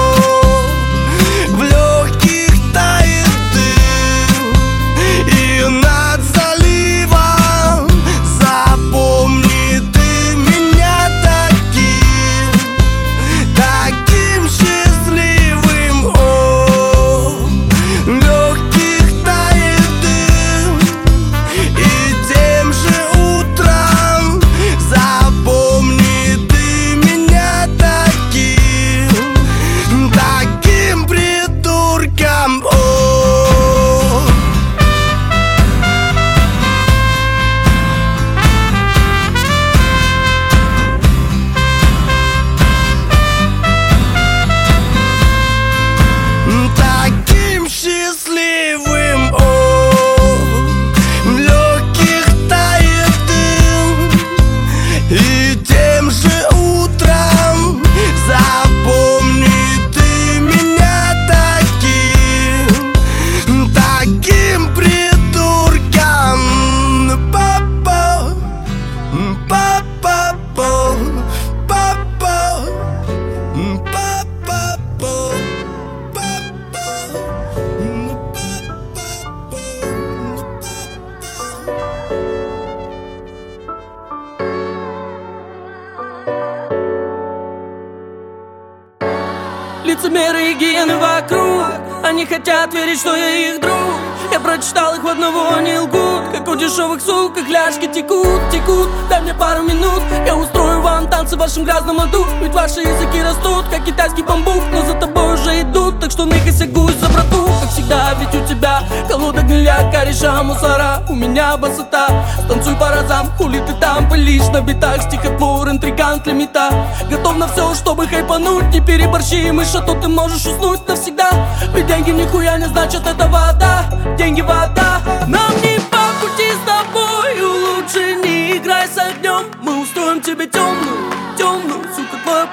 ляжки 97.84 97.94
текут, 97.94 98.42
текут 98.52 98.90
Дай 99.10 99.22
мне 99.22 99.34
пару 99.34 99.64
минут, 99.64 100.02
я 100.26 100.36
устрою 100.36 100.82
вам 100.82 101.08
танцы 101.08 101.36
в 101.36 101.40
вашем 101.40 101.66
грязном 101.66 102.00
аду. 102.00 102.26
Ведь 102.42 102.54
ваши 102.54 102.82
языки 102.82 103.22
растут, 103.22 103.66
как 103.70 103.86
китайский 103.86 104.24
бамбук 104.24 104.64
Но 104.72 104.82
за 104.86 104.94
тобой 104.94 105.34
уже 105.34 105.62
идут, 105.62 106.00
так 106.00 106.12
что 106.12 106.26
ныкайся 106.26 106.66
гусь 106.68 106.96
за 106.96 107.10
брату. 107.10 107.48
Как 107.62 107.70
всегда, 107.72 108.14
ведь 108.20 108.34
у 108.36 108.46
тебя 108.48 108.82
колода 109.10 109.42
гниля, 109.42 109.90
кореша, 109.92 110.44
мусора. 110.44 111.04
У 111.10 111.16
меня 111.16 111.58
басота, 111.58 112.08
станцуй 112.46 112.76
по 112.76 112.90
разам 112.90 113.32
Хули 113.38 113.60
ты 113.60 113.74
там 113.74 114.10
пылишь 114.10 114.48
на 114.50 114.62
битах. 114.62 115.02
Стихотвор, 115.04 115.70
интригант, 115.70 116.28
лимита. 116.28 116.70
Готов 117.10 117.38
на 117.38 117.48
все, 117.48 117.74
чтобы 117.76 118.08
хайпануть. 118.08 118.74
Не 118.74 118.82
переборщи, 118.82 119.52
мышь, 119.52 119.76
а 119.76 119.82
то 119.82 119.96
ты 119.96 120.08
можешь 120.08 120.46
уснуть 120.46 120.88
навсегда. 120.88 121.30
Ведь 121.74 121.88
деньги 121.88 122.12
нихуя 122.12 122.58
не 122.58 122.68
значат, 122.68 123.06
это 123.06 123.28
вода. 123.28 123.86
Деньги 124.18 124.42
вода. 124.42 125.02
Нам 125.28 125.52
не 125.62 125.73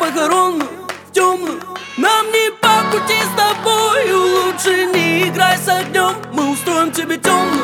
Похоронную, 0.00 0.66
темную 1.12 1.60
Нам 1.98 2.26
не 2.32 2.50
по 2.52 2.90
пути 2.90 3.20
с 3.22 3.36
тобою 3.36 4.46
Лучше 4.46 4.86
не 4.86 5.28
играй 5.28 5.58
с 5.58 5.68
огнем 5.68 6.14
Мы 6.32 6.52
устроим 6.52 6.90
тебе 6.90 7.18
темную 7.18 7.59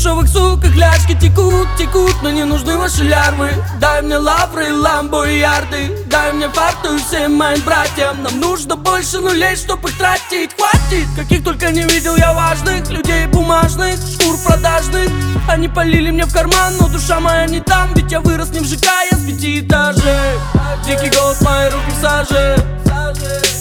дешевых 0.00 0.28
сук, 0.28 0.64
их 0.64 0.76
ляжки 0.76 1.14
текут, 1.20 1.68
текут 1.76 2.14
Но 2.22 2.30
не 2.30 2.44
нужны 2.44 2.76
ваши 2.78 3.04
лярвы. 3.04 3.50
Дай 3.80 4.00
мне 4.00 4.16
лавры, 4.16 4.72
ламбо 4.72 5.28
и 5.28 5.40
ярды. 5.40 5.90
Дай 6.06 6.32
мне 6.32 6.48
фарту 6.48 6.94
и 6.94 6.98
всем 6.98 7.34
моим 7.34 7.60
братьям. 7.62 8.22
Нам 8.22 8.40
нужно 8.40 8.76
больше 8.76 9.18
нулей, 9.18 9.56
чтоб 9.56 9.84
их 9.84 9.96
тратить. 9.98 10.52
Хватит, 10.56 11.06
каких 11.16 11.44
только 11.44 11.70
не 11.70 11.82
видел 11.82 12.16
я 12.16 12.32
важных 12.32 12.88
Людей 12.88 13.26
бумажных, 13.26 13.96
шкур 13.96 14.36
продажных. 14.38 15.10
Они 15.48 15.68
полили 15.68 16.10
мне 16.10 16.24
в 16.24 16.32
карман, 16.32 16.74
но 16.80 16.88
душа 16.88 17.20
моя 17.20 17.46
не 17.46 17.60
там. 17.60 17.92
Ведь 17.94 18.10
я 18.10 18.20
вырос 18.20 18.50
не 18.50 18.60
в 18.60 18.64
ЖК, 18.64 18.86
я 19.10 19.18
с 19.18 19.20
пяти 19.20 19.60
этажей. 19.60 20.38
Дикий 20.86 21.14
голос, 21.14 21.40
мои 21.42 21.68
руки 21.68 21.90
в 21.90 22.00
саже. 22.00 22.56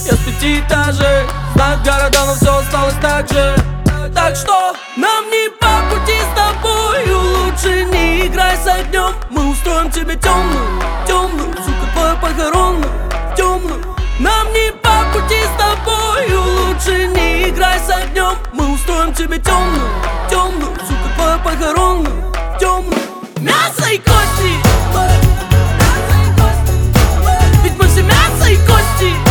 Я 0.06 0.14
с 0.14 0.20
пяти 0.20 0.62
этажей. 0.62 1.26
Знают 1.56 1.84
города, 1.84 2.26
но 2.26 2.36
все 2.36 2.60
осталось 2.60 2.96
так 3.02 3.28
же 3.28 3.79
Так 4.14 4.36
что 4.36 4.74
нам 4.98 5.30
не 5.30 5.50
по 5.60 5.82
пути 5.90 6.18
с 6.20 6.36
тобою 6.36 7.20
Лучше 7.20 7.86
не 7.86 8.28
играй 8.28 8.56
с 8.58 8.68
огнем. 8.68 9.14
Мы 9.30 9.50
устроим 9.52 9.92
тебе 9.92 10.16
темную, 10.16 10.82
темную 11.08 11.54
Сука, 11.58 11.94
твою 11.94 12.18
похоронную, 12.18 12.92
темную. 13.36 13.96
Нам 14.20 14.52
не 14.54 14.72
по 14.72 15.04
пути 15.14 15.36
с 15.44 15.58
тобою 15.58 16.42
Лучше 16.42 17.08
не 17.08 17.50
играй 17.50 17.80
с 17.80 17.90
огнем. 17.90 18.36
Мы 18.54 18.74
устроим 18.74 19.14
тебе 19.14 19.38
темную, 19.40 19.90
темную 20.30 20.76
Сука, 20.88 21.10
твою 21.16 21.40
похоронную, 21.40 22.34
темную. 22.60 23.02
Мясо 23.40 23.90
и 23.92 23.98
кости! 23.98 24.54
Ведь 27.64 27.78
мы 27.78 27.88
все 27.88 28.04
мясо 28.04 28.50
и 28.50 28.56
кости 28.58 29.29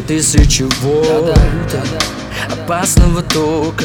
тысячи 0.00 0.62
вольт. 0.80 1.36
Опасного 2.50 3.22
тока. 3.22 3.84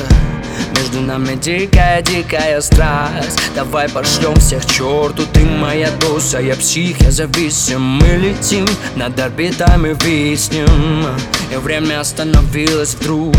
Между 0.76 1.01
нами 1.01 1.36
дикая-дикая 1.36 2.61
страсть. 2.61 3.39
Давай 3.55 3.89
пошлем 3.89 4.36
всех 4.36 4.66
черту 4.66 5.24
Ты 5.34 5.45
моя 5.45 5.89
доса, 5.99 6.39
я 6.39 6.55
псих, 6.55 6.99
я 7.01 7.11
зависим. 7.11 7.82
Мы 7.82 8.07
летим 8.18 8.66
над 8.95 9.20
орбитами 9.20 9.95
виснем. 10.03 11.07
И 11.51 11.55
время 11.57 12.01
остановилось 12.01 12.95
вдруг 12.95 13.36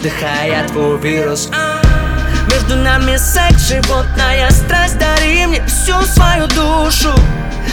Вдыхая 0.00 0.66
твой 0.68 0.98
вирус. 0.98 1.48
Между 2.50 2.76
нами 2.76 3.16
секс, 3.16 3.68
животная 3.68 4.50
страсть. 4.50 4.98
Дари 4.98 5.46
мне 5.46 5.62
всю 5.66 6.00
свою 6.02 6.46
душу 6.48 7.12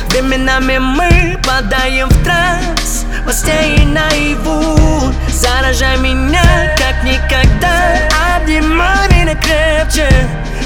Временами 0.10 0.78
мы 0.78 1.38
падаем 1.46 2.10
в 2.10 2.24
транс 2.24 3.06
Во 3.26 3.34
сне 3.34 3.78
и 3.78 3.86
наяву. 3.86 5.14
Заражай 5.30 5.98
меня 5.98 6.76
как 6.78 7.04
никогда. 7.04 8.00
Обнимай 8.38 9.08
меня 9.10 9.36
крепче 9.36 10.10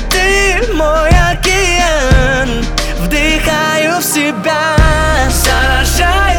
Ты 0.10 0.74
мой 0.74 1.10
океан. 1.10 2.66
Вдыхаю 3.00 4.00
в 4.00 4.04
себя 4.04 4.76
Заражаешь 5.30 6.39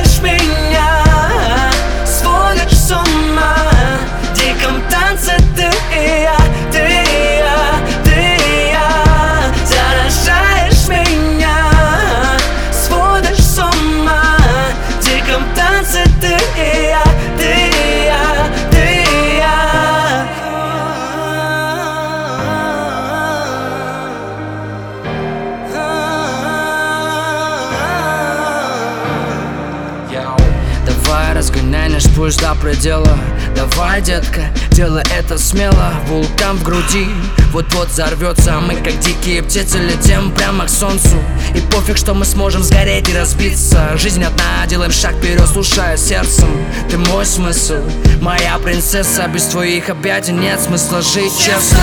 предела. 32.61 33.19
Давай, 33.57 34.01
детка, 34.01 34.43
делай 34.73 35.03
это 35.19 35.39
смело. 35.39 35.93
Вулкан 36.07 36.57
в 36.57 36.63
груди 36.63 37.07
вот-вот 37.53 37.89
взорвется. 37.89 38.61
Мы, 38.61 38.77
как 38.77 38.99
дикие 39.01 39.43
птицы, 39.43 39.79
летим 39.79 40.31
прямо 40.33 40.67
к 40.67 40.69
солнцу. 40.69 41.17
И 41.55 41.61
пофиг, 41.61 41.97
что 41.97 42.15
мы 42.15 42.25
сможем 42.25 42.63
сгореть 42.63 43.09
и 43.09 43.17
разбиться. 43.17 43.97
Жизнь 43.97 44.23
одна, 44.23 44.67
делаем 44.67 44.93
шаг 44.93 45.15
вперед, 45.15 45.47
слушая 45.49 45.97
сердцем. 45.97 46.49
Ты 46.89 46.99
мой 46.99 47.25
смысл, 47.25 47.83
моя 48.21 48.59
принцесса. 48.59 49.27
Без 49.29 49.47
твоих 49.47 49.89
объятий 49.89 50.33
нет 50.33 50.61
смысла 50.61 51.03
жить 51.03 51.33
честно. 51.39 51.81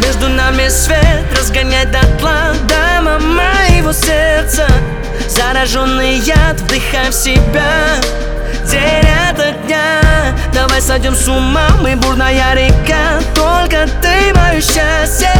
Между 0.00 0.28
нами 0.28 0.68
свет 0.68 1.24
разгонять 1.38 1.90
дотла 1.92 2.54
Дама 2.68 3.18
моего 3.18 3.92
сердца. 3.92 4.66
Зараженный 5.28 6.18
яд, 6.18 6.60
вдыхай 6.60 7.10
в 7.10 7.14
себя. 7.14 7.96
День 8.70 9.08
ото 9.30 9.52
дня 9.66 10.03
Давай 10.52 10.80
сойдем 10.80 11.14
с 11.14 11.28
ума, 11.28 11.68
мы 11.80 11.96
бурная 11.96 12.54
река. 12.54 13.20
Только 13.34 13.86
ты 14.00 14.32
мое 14.34 14.60
счастье 14.60 15.30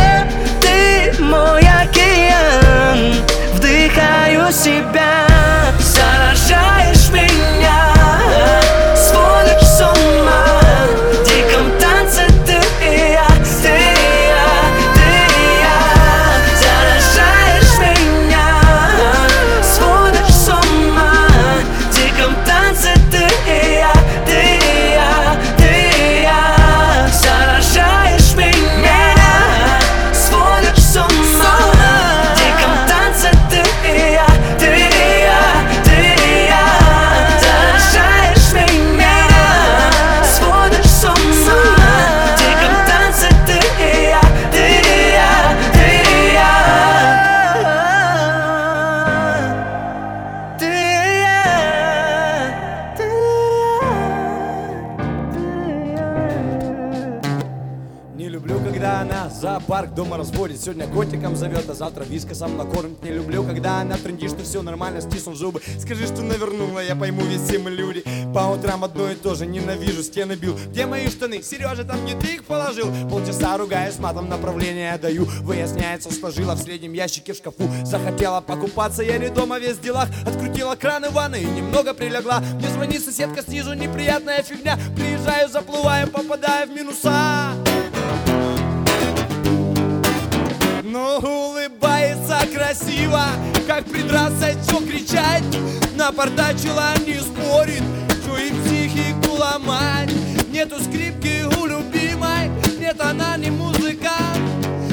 Ты 0.61 1.15
мой 1.23 1.61
океан. 1.61 3.15
Вдыхаю 3.55 4.53
себя 4.53 5.27
Заражаешь 5.79 7.04
Сегодня 60.65 60.87
котиком 60.87 61.37
зовет, 61.37 61.69
а 61.69 61.75
завтра 61.75 62.05
вискосом 62.05 62.57
накормит 62.57 63.03
Не 63.03 63.11
люблю, 63.11 63.45
когда 63.45 63.83
она 63.83 63.99
трындит, 63.99 64.31
что 64.31 64.45
все 64.45 64.63
нормально, 64.63 65.03
стиснув 65.03 65.37
зубы. 65.37 65.61
Скажи, 65.79 66.07
что 66.07 66.23
навернула, 66.23 66.83
я 66.83 66.97
пойму, 66.97 67.21
ведь 67.21 67.43
все 67.43 67.59
мы 67.59 67.71
люди. 67.71 68.03
По 68.33 68.51
утрам 68.51 68.83
одно 68.83 69.11
и 69.11 69.15
то 69.15 69.35
же, 69.35 69.45
ненавижу, 69.45 70.03
стены 70.03 70.37
бил. 70.37 70.57
Где 70.71 70.87
мои 70.87 71.07
штаны? 71.09 71.43
Сережа, 71.43 71.85
там 71.85 72.03
где 72.07 72.17
ты 72.17 72.37
их 72.37 72.45
положил? 72.45 72.87
Полчаса 73.11 73.59
ругаюсь, 73.59 73.99
матом 73.99 74.31
направление 74.31 74.97
даю. 74.97 75.27
Выясняется, 75.43 76.11
сложила 76.11 76.55
в 76.55 76.63
среднем 76.63 76.95
ящике 76.95 77.35
в 77.35 77.37
шкафу. 77.37 77.69
Захотела 77.85 78.41
покупаться, 78.41 79.03
я 79.03 79.19
не 79.19 79.29
дома 79.29 79.59
весь 79.59 79.77
в 79.77 79.83
делах. 79.83 80.09
Открутила 80.27 80.77
краны 80.77 81.11
ванны 81.11 81.43
и 81.43 81.45
немного 81.45 81.93
прилегла. 81.93 82.41
Мне 82.55 82.69
звонит 82.69 83.05
соседка 83.05 83.43
снизу, 83.43 83.75
неприятная 83.75 84.43
фигня. 84.43 84.79
Приезжаю, 84.97 85.51
заплываю, 85.51 86.09
попадаю 86.09 86.69
в 86.69 86.71
минуса 86.71 87.53
Но 90.95 91.19
улыбается 91.19 92.39
красиво 92.55 93.25
Как 93.67 93.85
придраться, 93.85 94.53
что 94.63 94.77
кричать. 94.77 95.43
Напортачила, 95.97 96.95
не 97.05 97.19
спорит 97.19 97.83
Что 98.23 98.39
и 98.39 98.51
психику 98.51 99.33
ломать. 99.37 100.13
Нету 100.53 100.77
скрипки 100.79 101.43
у 101.61 101.67
любимой 101.67 102.49
Нет, 102.79 103.01
она 103.01 103.37
не 103.37 103.51
музыкант 103.51 104.39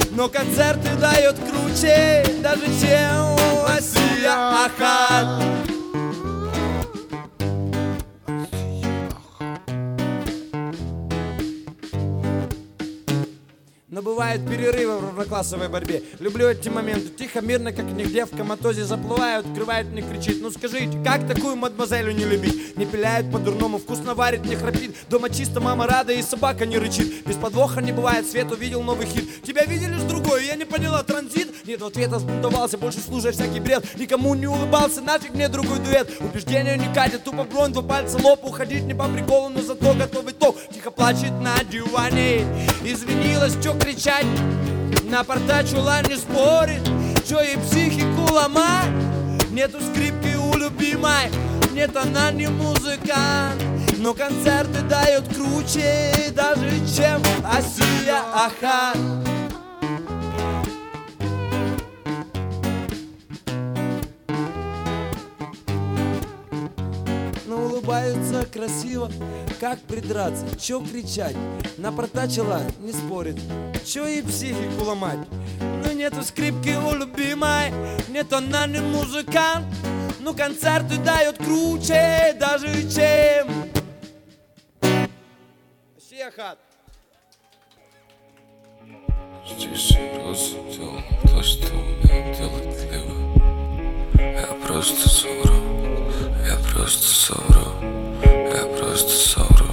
Но 0.09 0.27
концерты 0.27 0.89
дает 0.99 1.35
круче 1.35 2.25
Даже 2.41 2.65
чем 2.81 3.37
Асия 3.67 4.65
Ахат 4.65 5.80
Но 13.91 14.01
бывают 14.01 14.49
перерывы 14.49 14.99
в 14.99 15.03
равноклассовой 15.03 15.67
борьбе. 15.67 16.01
Люблю 16.19 16.47
эти 16.47 16.69
моменты. 16.69 17.09
Тихо, 17.09 17.41
мирно, 17.41 17.73
как 17.73 17.83
нигде. 17.83 18.25
В 18.25 18.29
коматозе 18.29 18.85
заплывают, 18.85 19.45
открывает, 19.45 19.91
не 19.91 20.01
кричит. 20.01 20.37
Ну 20.41 20.49
скажите, 20.49 20.97
как 21.03 21.27
такую 21.27 21.57
мадемуазелю 21.57 22.13
не 22.13 22.23
любить? 22.23 22.77
Не 22.77 22.85
пиляет 22.85 23.29
по-дурному, 23.29 23.79
вкусно 23.79 24.15
варит, 24.15 24.45
не 24.45 24.55
храпит. 24.55 24.95
Дома 25.09 25.29
чисто, 25.29 25.59
мама 25.59 25.87
рада 25.87 26.13
и 26.13 26.21
собака 26.21 26.65
не 26.65 26.77
рычит. 26.77 27.27
Без 27.27 27.35
подвоха 27.35 27.81
не 27.81 27.91
бывает, 27.91 28.25
свет 28.25 28.49
увидел 28.49 28.81
новый 28.81 29.07
хит. 29.07 29.43
Тебя 29.43 29.65
видели 29.65 29.99
с 29.99 30.03
другой, 30.03 30.45
я 30.45 30.55
не 30.55 30.63
поняла, 30.63 31.03
транзит? 31.03 31.49
Нет, 31.65 31.81
в 31.81 31.85
ответ 31.85 32.11
сбунтовался, 32.11 32.77
больше 32.77 32.99
слушая 33.01 33.33
всякий 33.33 33.59
бред. 33.59 33.83
Никому 33.97 34.33
не 34.35 34.47
улыбался, 34.47 35.01
нафиг 35.01 35.33
мне 35.33 35.49
другой 35.49 35.79
дуэт. 35.79 36.09
Убеждения 36.21 36.77
не 36.77 36.93
катят, 36.93 37.25
тупо 37.25 37.43
бронь, 37.43 37.73
два 37.73 37.81
пальца 37.81 38.17
лоб. 38.23 38.39
Уходить 38.45 38.83
не 38.83 38.93
по 38.93 39.09
приколу, 39.09 39.49
но 39.49 39.61
зато 39.61 39.93
готовый 39.93 40.31
топ 40.31 40.57
Тихо 40.73 40.91
плачет 40.91 41.33
на 41.41 41.61
диване. 41.65 42.45
Извинилась, 42.85 43.61
чё 43.61 43.80
кричать? 43.81 44.25
Напортачила, 45.03 46.01
не 46.07 46.15
спорит 46.15 46.83
Чё 47.27 47.41
и 47.41 47.57
психику 47.57 48.33
ломать? 48.33 48.89
Нету 49.51 49.79
скрипки 49.81 50.35
у 50.35 50.57
любимой 50.57 51.29
Нет, 51.73 51.95
она 51.95 52.31
не 52.31 52.47
музыкант 52.47 53.61
Но 53.97 54.13
концерты 54.13 54.81
дает 54.81 55.23
круче 55.33 56.13
Даже 56.33 56.71
чем 56.95 57.21
Асия 57.45 58.21
Ахат 58.33 59.30
улыбаются 67.91 68.45
красиво, 68.45 69.11
как 69.59 69.79
придраться, 69.81 70.45
чё 70.57 70.81
кричать? 70.81 71.35
Напортачила, 71.77 72.61
не 72.79 72.93
спорит, 72.93 73.37
чё 73.85 74.07
и 74.07 74.21
психику 74.21 74.85
ломать? 74.85 75.19
Ну 75.59 75.91
нету 75.91 76.23
скрипки 76.23 76.69
у 76.69 76.95
любимой, 76.95 77.71
нет 78.07 78.31
она 78.31 78.65
не 78.67 78.79
музыкант, 78.79 79.65
но 80.21 80.33
концерты 80.33 80.97
дает 80.99 81.37
круче 81.37 82.35
даже 82.39 82.67
чем 82.89 83.69
Сехат. 85.99 86.59
Здесь 89.45 89.89
делал 89.89 90.33
то, 91.23 91.43
что 91.43 91.67
умел 91.73 92.35
делать 92.37 92.71
Я 94.17 94.47
просто 94.65 95.09
я 96.51 96.57
просто 96.73 97.07
совру, 97.07 97.71
я 98.23 98.65
просто 98.77 99.09
совру. 99.09 99.67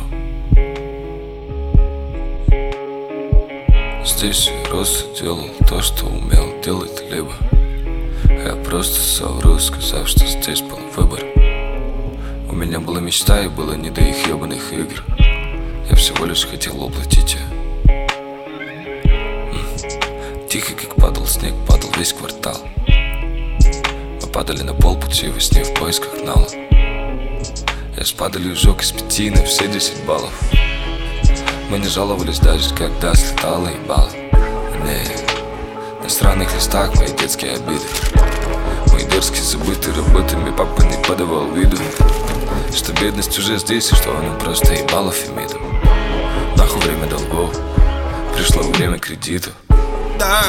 Здесь 4.05 4.49
я 4.49 4.69
просто 4.69 5.21
делал 5.21 5.49
то, 5.69 5.83
что 5.83 6.07
умел 6.07 6.61
делать 6.63 7.03
либо. 7.11 7.33
Я 8.29 8.55
просто 8.65 9.01
совру, 9.01 9.59
сказав, 9.59 10.09
что 10.09 10.25
здесь 10.27 10.61
был 10.63 10.79
выбор. 10.95 11.25
У 12.49 12.55
меня 12.55 12.79
была 12.79 13.01
мечта 13.01 13.43
и 13.43 13.49
было 13.49 13.73
не 13.73 13.91
до 13.91 14.01
их 14.03 14.27
ебаных 14.29 14.73
игр. 14.73 15.03
Я 15.91 15.97
всего 15.97 16.27
лишь 16.27 16.47
хотел 16.47 16.77
воплотить 16.77 17.35
ее 17.35 17.49
Тихо, 20.49 20.75
как 20.75 20.95
падал 20.95 21.27
снег, 21.27 21.55
падал 21.67 21.91
весь 21.97 22.13
квартал. 22.13 22.57
Мы 22.87 24.29
падали 24.33 24.63
на 24.63 24.75
полпути 24.75 25.29
во 25.29 25.41
сне 25.41 25.65
в 25.65 25.75
поисках 25.75 26.23
нала 26.25 26.68
Я 27.99 28.05
с 28.05 28.13
падалью 28.13 28.55
сжег 28.55 28.81
из 28.81 28.93
пяти 28.93 29.29
на 29.29 29.45
все 29.45 29.67
десять 29.67 30.05
баллов. 30.05 30.33
Мы 31.69 31.81
не 31.81 31.89
жаловались 31.89 32.39
даже, 32.39 32.73
когда 32.73 33.13
слетала 33.13 33.67
ебало 33.67 34.09
Не, 34.85 35.03
на 36.01 36.09
странных 36.09 36.55
листах 36.55 36.95
мои 36.95 37.09
детские 37.09 37.55
обиды. 37.55 37.83
Мои 38.93 39.05
дерзкие 39.05 39.43
забыты 39.43 39.93
работами 39.93 40.55
папа 40.57 40.83
не 40.83 40.97
подавал 41.09 41.51
виду. 41.51 41.77
Что 42.73 42.93
бедность 42.93 43.37
уже 43.37 43.59
здесь 43.59 43.91
и 43.91 43.97
что 43.97 44.17
она 44.17 44.33
просто 44.35 44.75
ебала 44.75 45.11
Фемиду 45.11 45.59
Нахуй 46.57 46.81
время 46.83 47.09
долгов, 47.09 47.51
пришло 48.37 48.63
время 48.63 49.01
кредитов. 49.01 49.55
Да, 50.21 50.45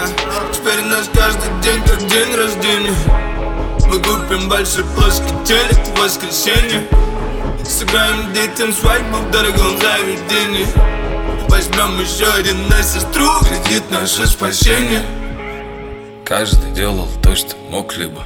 теперь 0.53 0.81
наш 0.81 1.07
каждый 1.11 1.49
день 1.63 1.81
как 1.81 1.97
день 1.97 2.35
рождения. 2.35 2.93
Мы 3.87 3.97
купим 3.97 4.47
большой 4.47 4.83
плоский 4.93 5.33
телек 5.47 5.79
в 5.87 5.99
воскресенье 5.99 6.87
Сыграем 7.69 8.33
детям 8.33 8.73
свадьбу 8.73 9.17
в 9.17 9.29
дорогом 9.29 9.77
заведении. 9.77 10.65
Возьмем 11.49 12.01
еще 12.01 12.25
один 12.33 12.67
на 12.67 12.81
сестру, 12.81 13.27
кредит 13.41 13.83
наше 13.91 14.25
спасение. 14.25 15.03
Каждый 16.25 16.71
делал 16.71 17.07
то, 17.21 17.35
что 17.35 17.55
мог 17.69 17.95
либо 17.95 18.23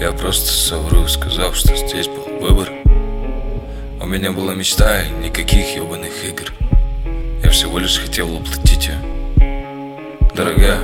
Я 0.00 0.10
просто 0.12 0.50
совру, 0.50 1.06
сказав, 1.06 1.54
что 1.54 1.76
здесь 1.76 2.08
был 2.08 2.24
выбор. 2.40 2.70
У 4.00 4.06
меня 4.06 4.32
была 4.32 4.54
мечта 4.54 5.02
и 5.02 5.10
никаких 5.10 5.76
ебаных 5.76 6.24
игр. 6.24 6.50
Я 7.42 7.50
всего 7.50 7.78
лишь 7.78 7.98
хотел 7.98 8.28
воплотить 8.28 8.86
ее 8.86 8.98
Дорогая, 10.34 10.80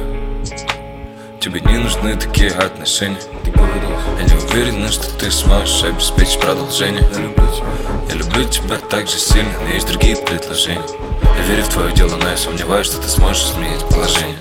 тебе 1.40 1.60
не 1.62 1.78
нужны 1.78 2.16
такие 2.16 2.50
отношения. 2.50 3.16
Я 3.44 3.52
не 3.52 3.99
Уверена, 4.52 4.90
что 4.90 5.08
ты 5.16 5.30
сможешь 5.30 5.84
обеспечить 5.84 6.40
продолжение. 6.40 7.08
Я 7.12 7.18
люблю 7.20 7.46
тебя. 7.54 7.66
Я 8.08 8.14
люблю 8.16 8.44
тебя 8.48 8.76
так 8.78 9.06
же 9.08 9.16
сильно, 9.16 9.52
но 9.60 9.68
есть 9.68 9.86
другие 9.86 10.16
предложения. 10.16 10.82
Я 11.22 11.44
верю 11.44 11.62
в 11.62 11.68
твое 11.68 11.94
дело, 11.94 12.16
но 12.16 12.28
я 12.28 12.36
сомневаюсь, 12.36 12.88
что 12.88 13.00
ты 13.00 13.08
сможешь 13.08 13.44
изменить 13.44 13.86
положение 13.88 14.40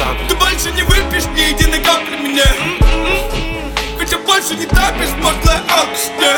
капли 0.00 0.28
Ты 0.28 0.36
больше 0.36 0.70
не 0.72 0.82
выпьешь 0.82 1.26
ни 1.34 1.40
единой 1.52 1.80
капли 1.84 2.16
меня 2.16 2.44
Хотя 3.98 4.18
больше 4.18 4.54
не 4.56 4.66
топишь 4.66 5.14
пошлая 5.22 5.62
алкашня 5.68 6.32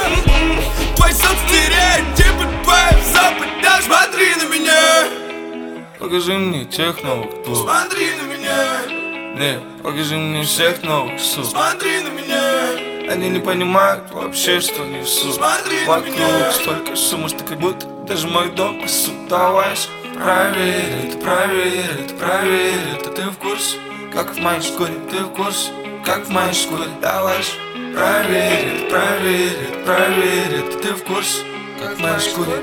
Твой 0.96 1.12
сон 1.12 1.36
стереотипы, 1.46 2.46
твоя 2.64 2.98
западня 3.12 3.70
Смотри 3.82 4.34
на 4.36 4.54
меня. 4.54 5.08
Покажи 5.98 6.34
мне 6.34 6.64
тех 6.64 7.02
новых 7.02 7.42
двух 7.44 7.62
Смотри 7.62 8.06
на 8.16 8.22
меня. 8.32 9.36
Не, 9.36 9.82
покажи 9.82 10.16
мне 10.16 10.42
всех 10.44 10.82
новых 10.82 11.20
сук 11.20 11.46
Смотри 11.46 12.00
на 12.00 12.08
меня. 12.08 13.12
Они 13.12 13.28
не 13.28 13.40
понимают 13.40 14.10
вообще, 14.12 14.60
что 14.60 14.84
несу 14.84 15.32
Смотри 15.32 15.80
на 15.80 15.86
Вокруг 15.86 16.14
меня. 16.16 16.52
столько 16.52 16.96
шума, 16.96 17.28
что 17.28 17.44
как 17.44 17.58
будто 17.58 17.86
даже 18.06 18.28
мой 18.28 18.50
дом 18.50 18.80
пасут 18.80 19.28
Проверь 20.22 21.08
это, 21.08 21.18
проверь 22.14 22.78
это 22.94 23.10
Ты 23.10 23.22
в 23.22 23.38
курсе, 23.38 23.76
как 24.12 24.32
в 24.32 24.38
моей 24.38 24.62
шкуре, 24.62 24.94
ты 25.10 25.24
в 25.24 25.34
курсе, 25.34 25.72
как 26.04 26.26
в 26.26 26.30
моей 26.30 26.54
шкуре 26.54 26.84
Давай 27.00 27.42
же, 27.42 27.50
проверь 27.92 28.84
это, 28.84 29.84
проверь 29.84 30.60
это 30.60 30.78
Ты 30.78 30.94
в 30.94 31.02
курсе, 31.02 31.40
как 31.80 31.96
в 31.96 32.00
моей 32.00 32.20
шкуре, 32.20 32.62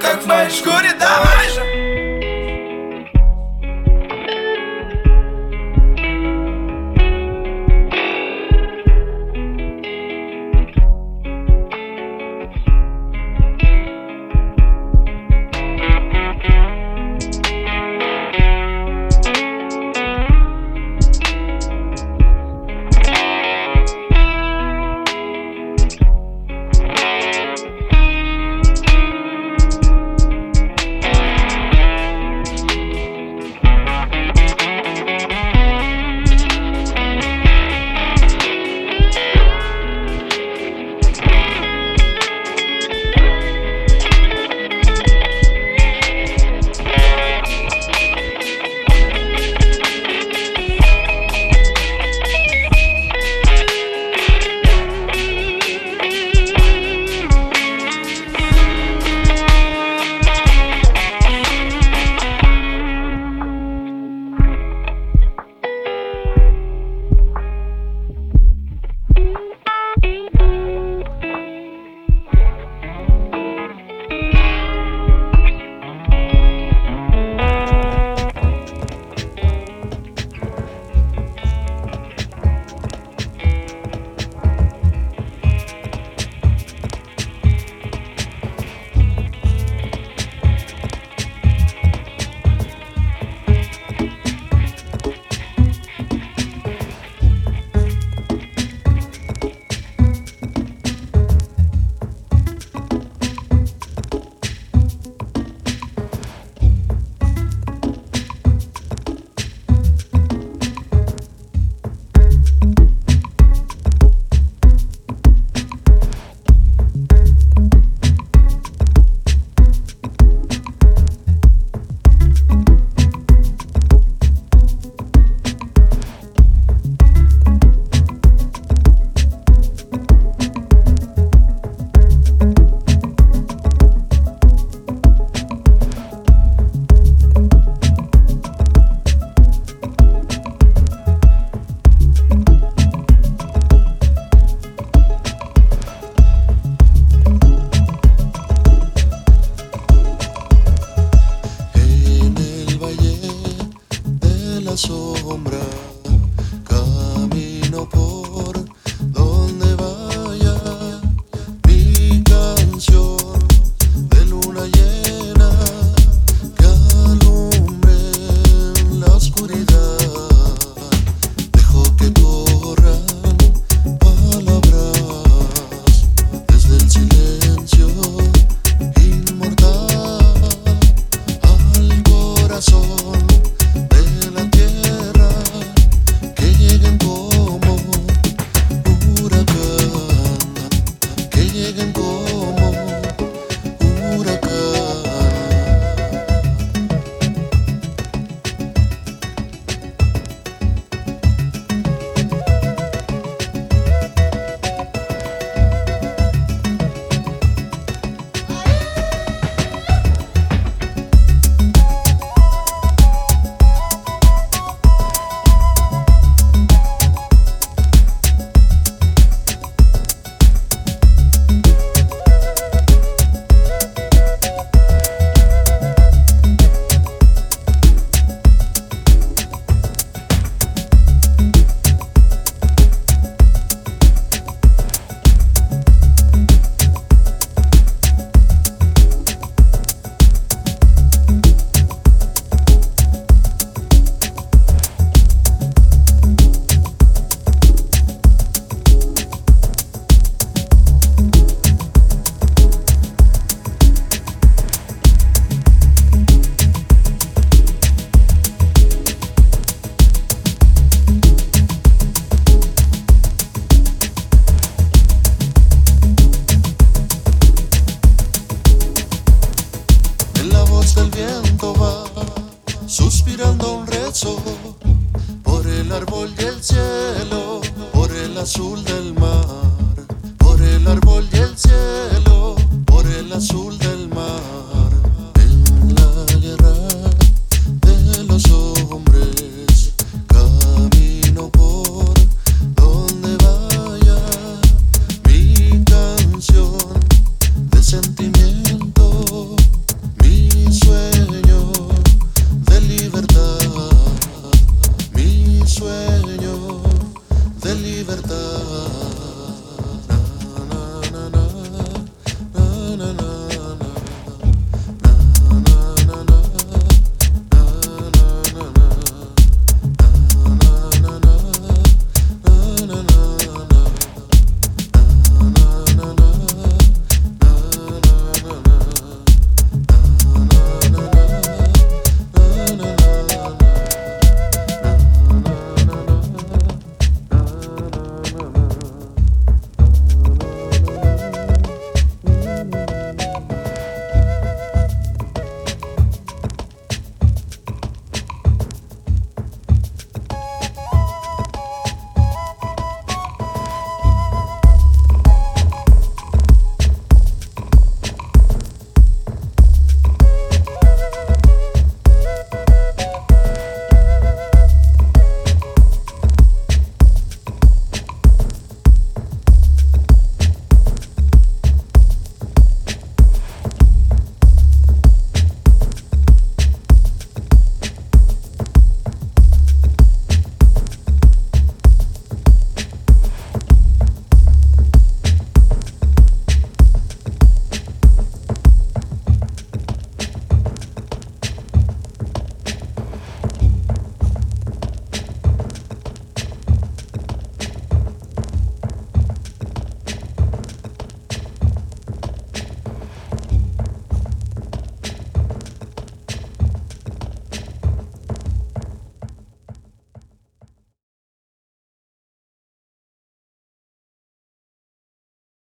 Как 0.00 0.20
в 0.20 0.26
моей 0.26 0.50
шкуре, 0.50 0.92
давай 0.98 1.48
же 1.50 1.87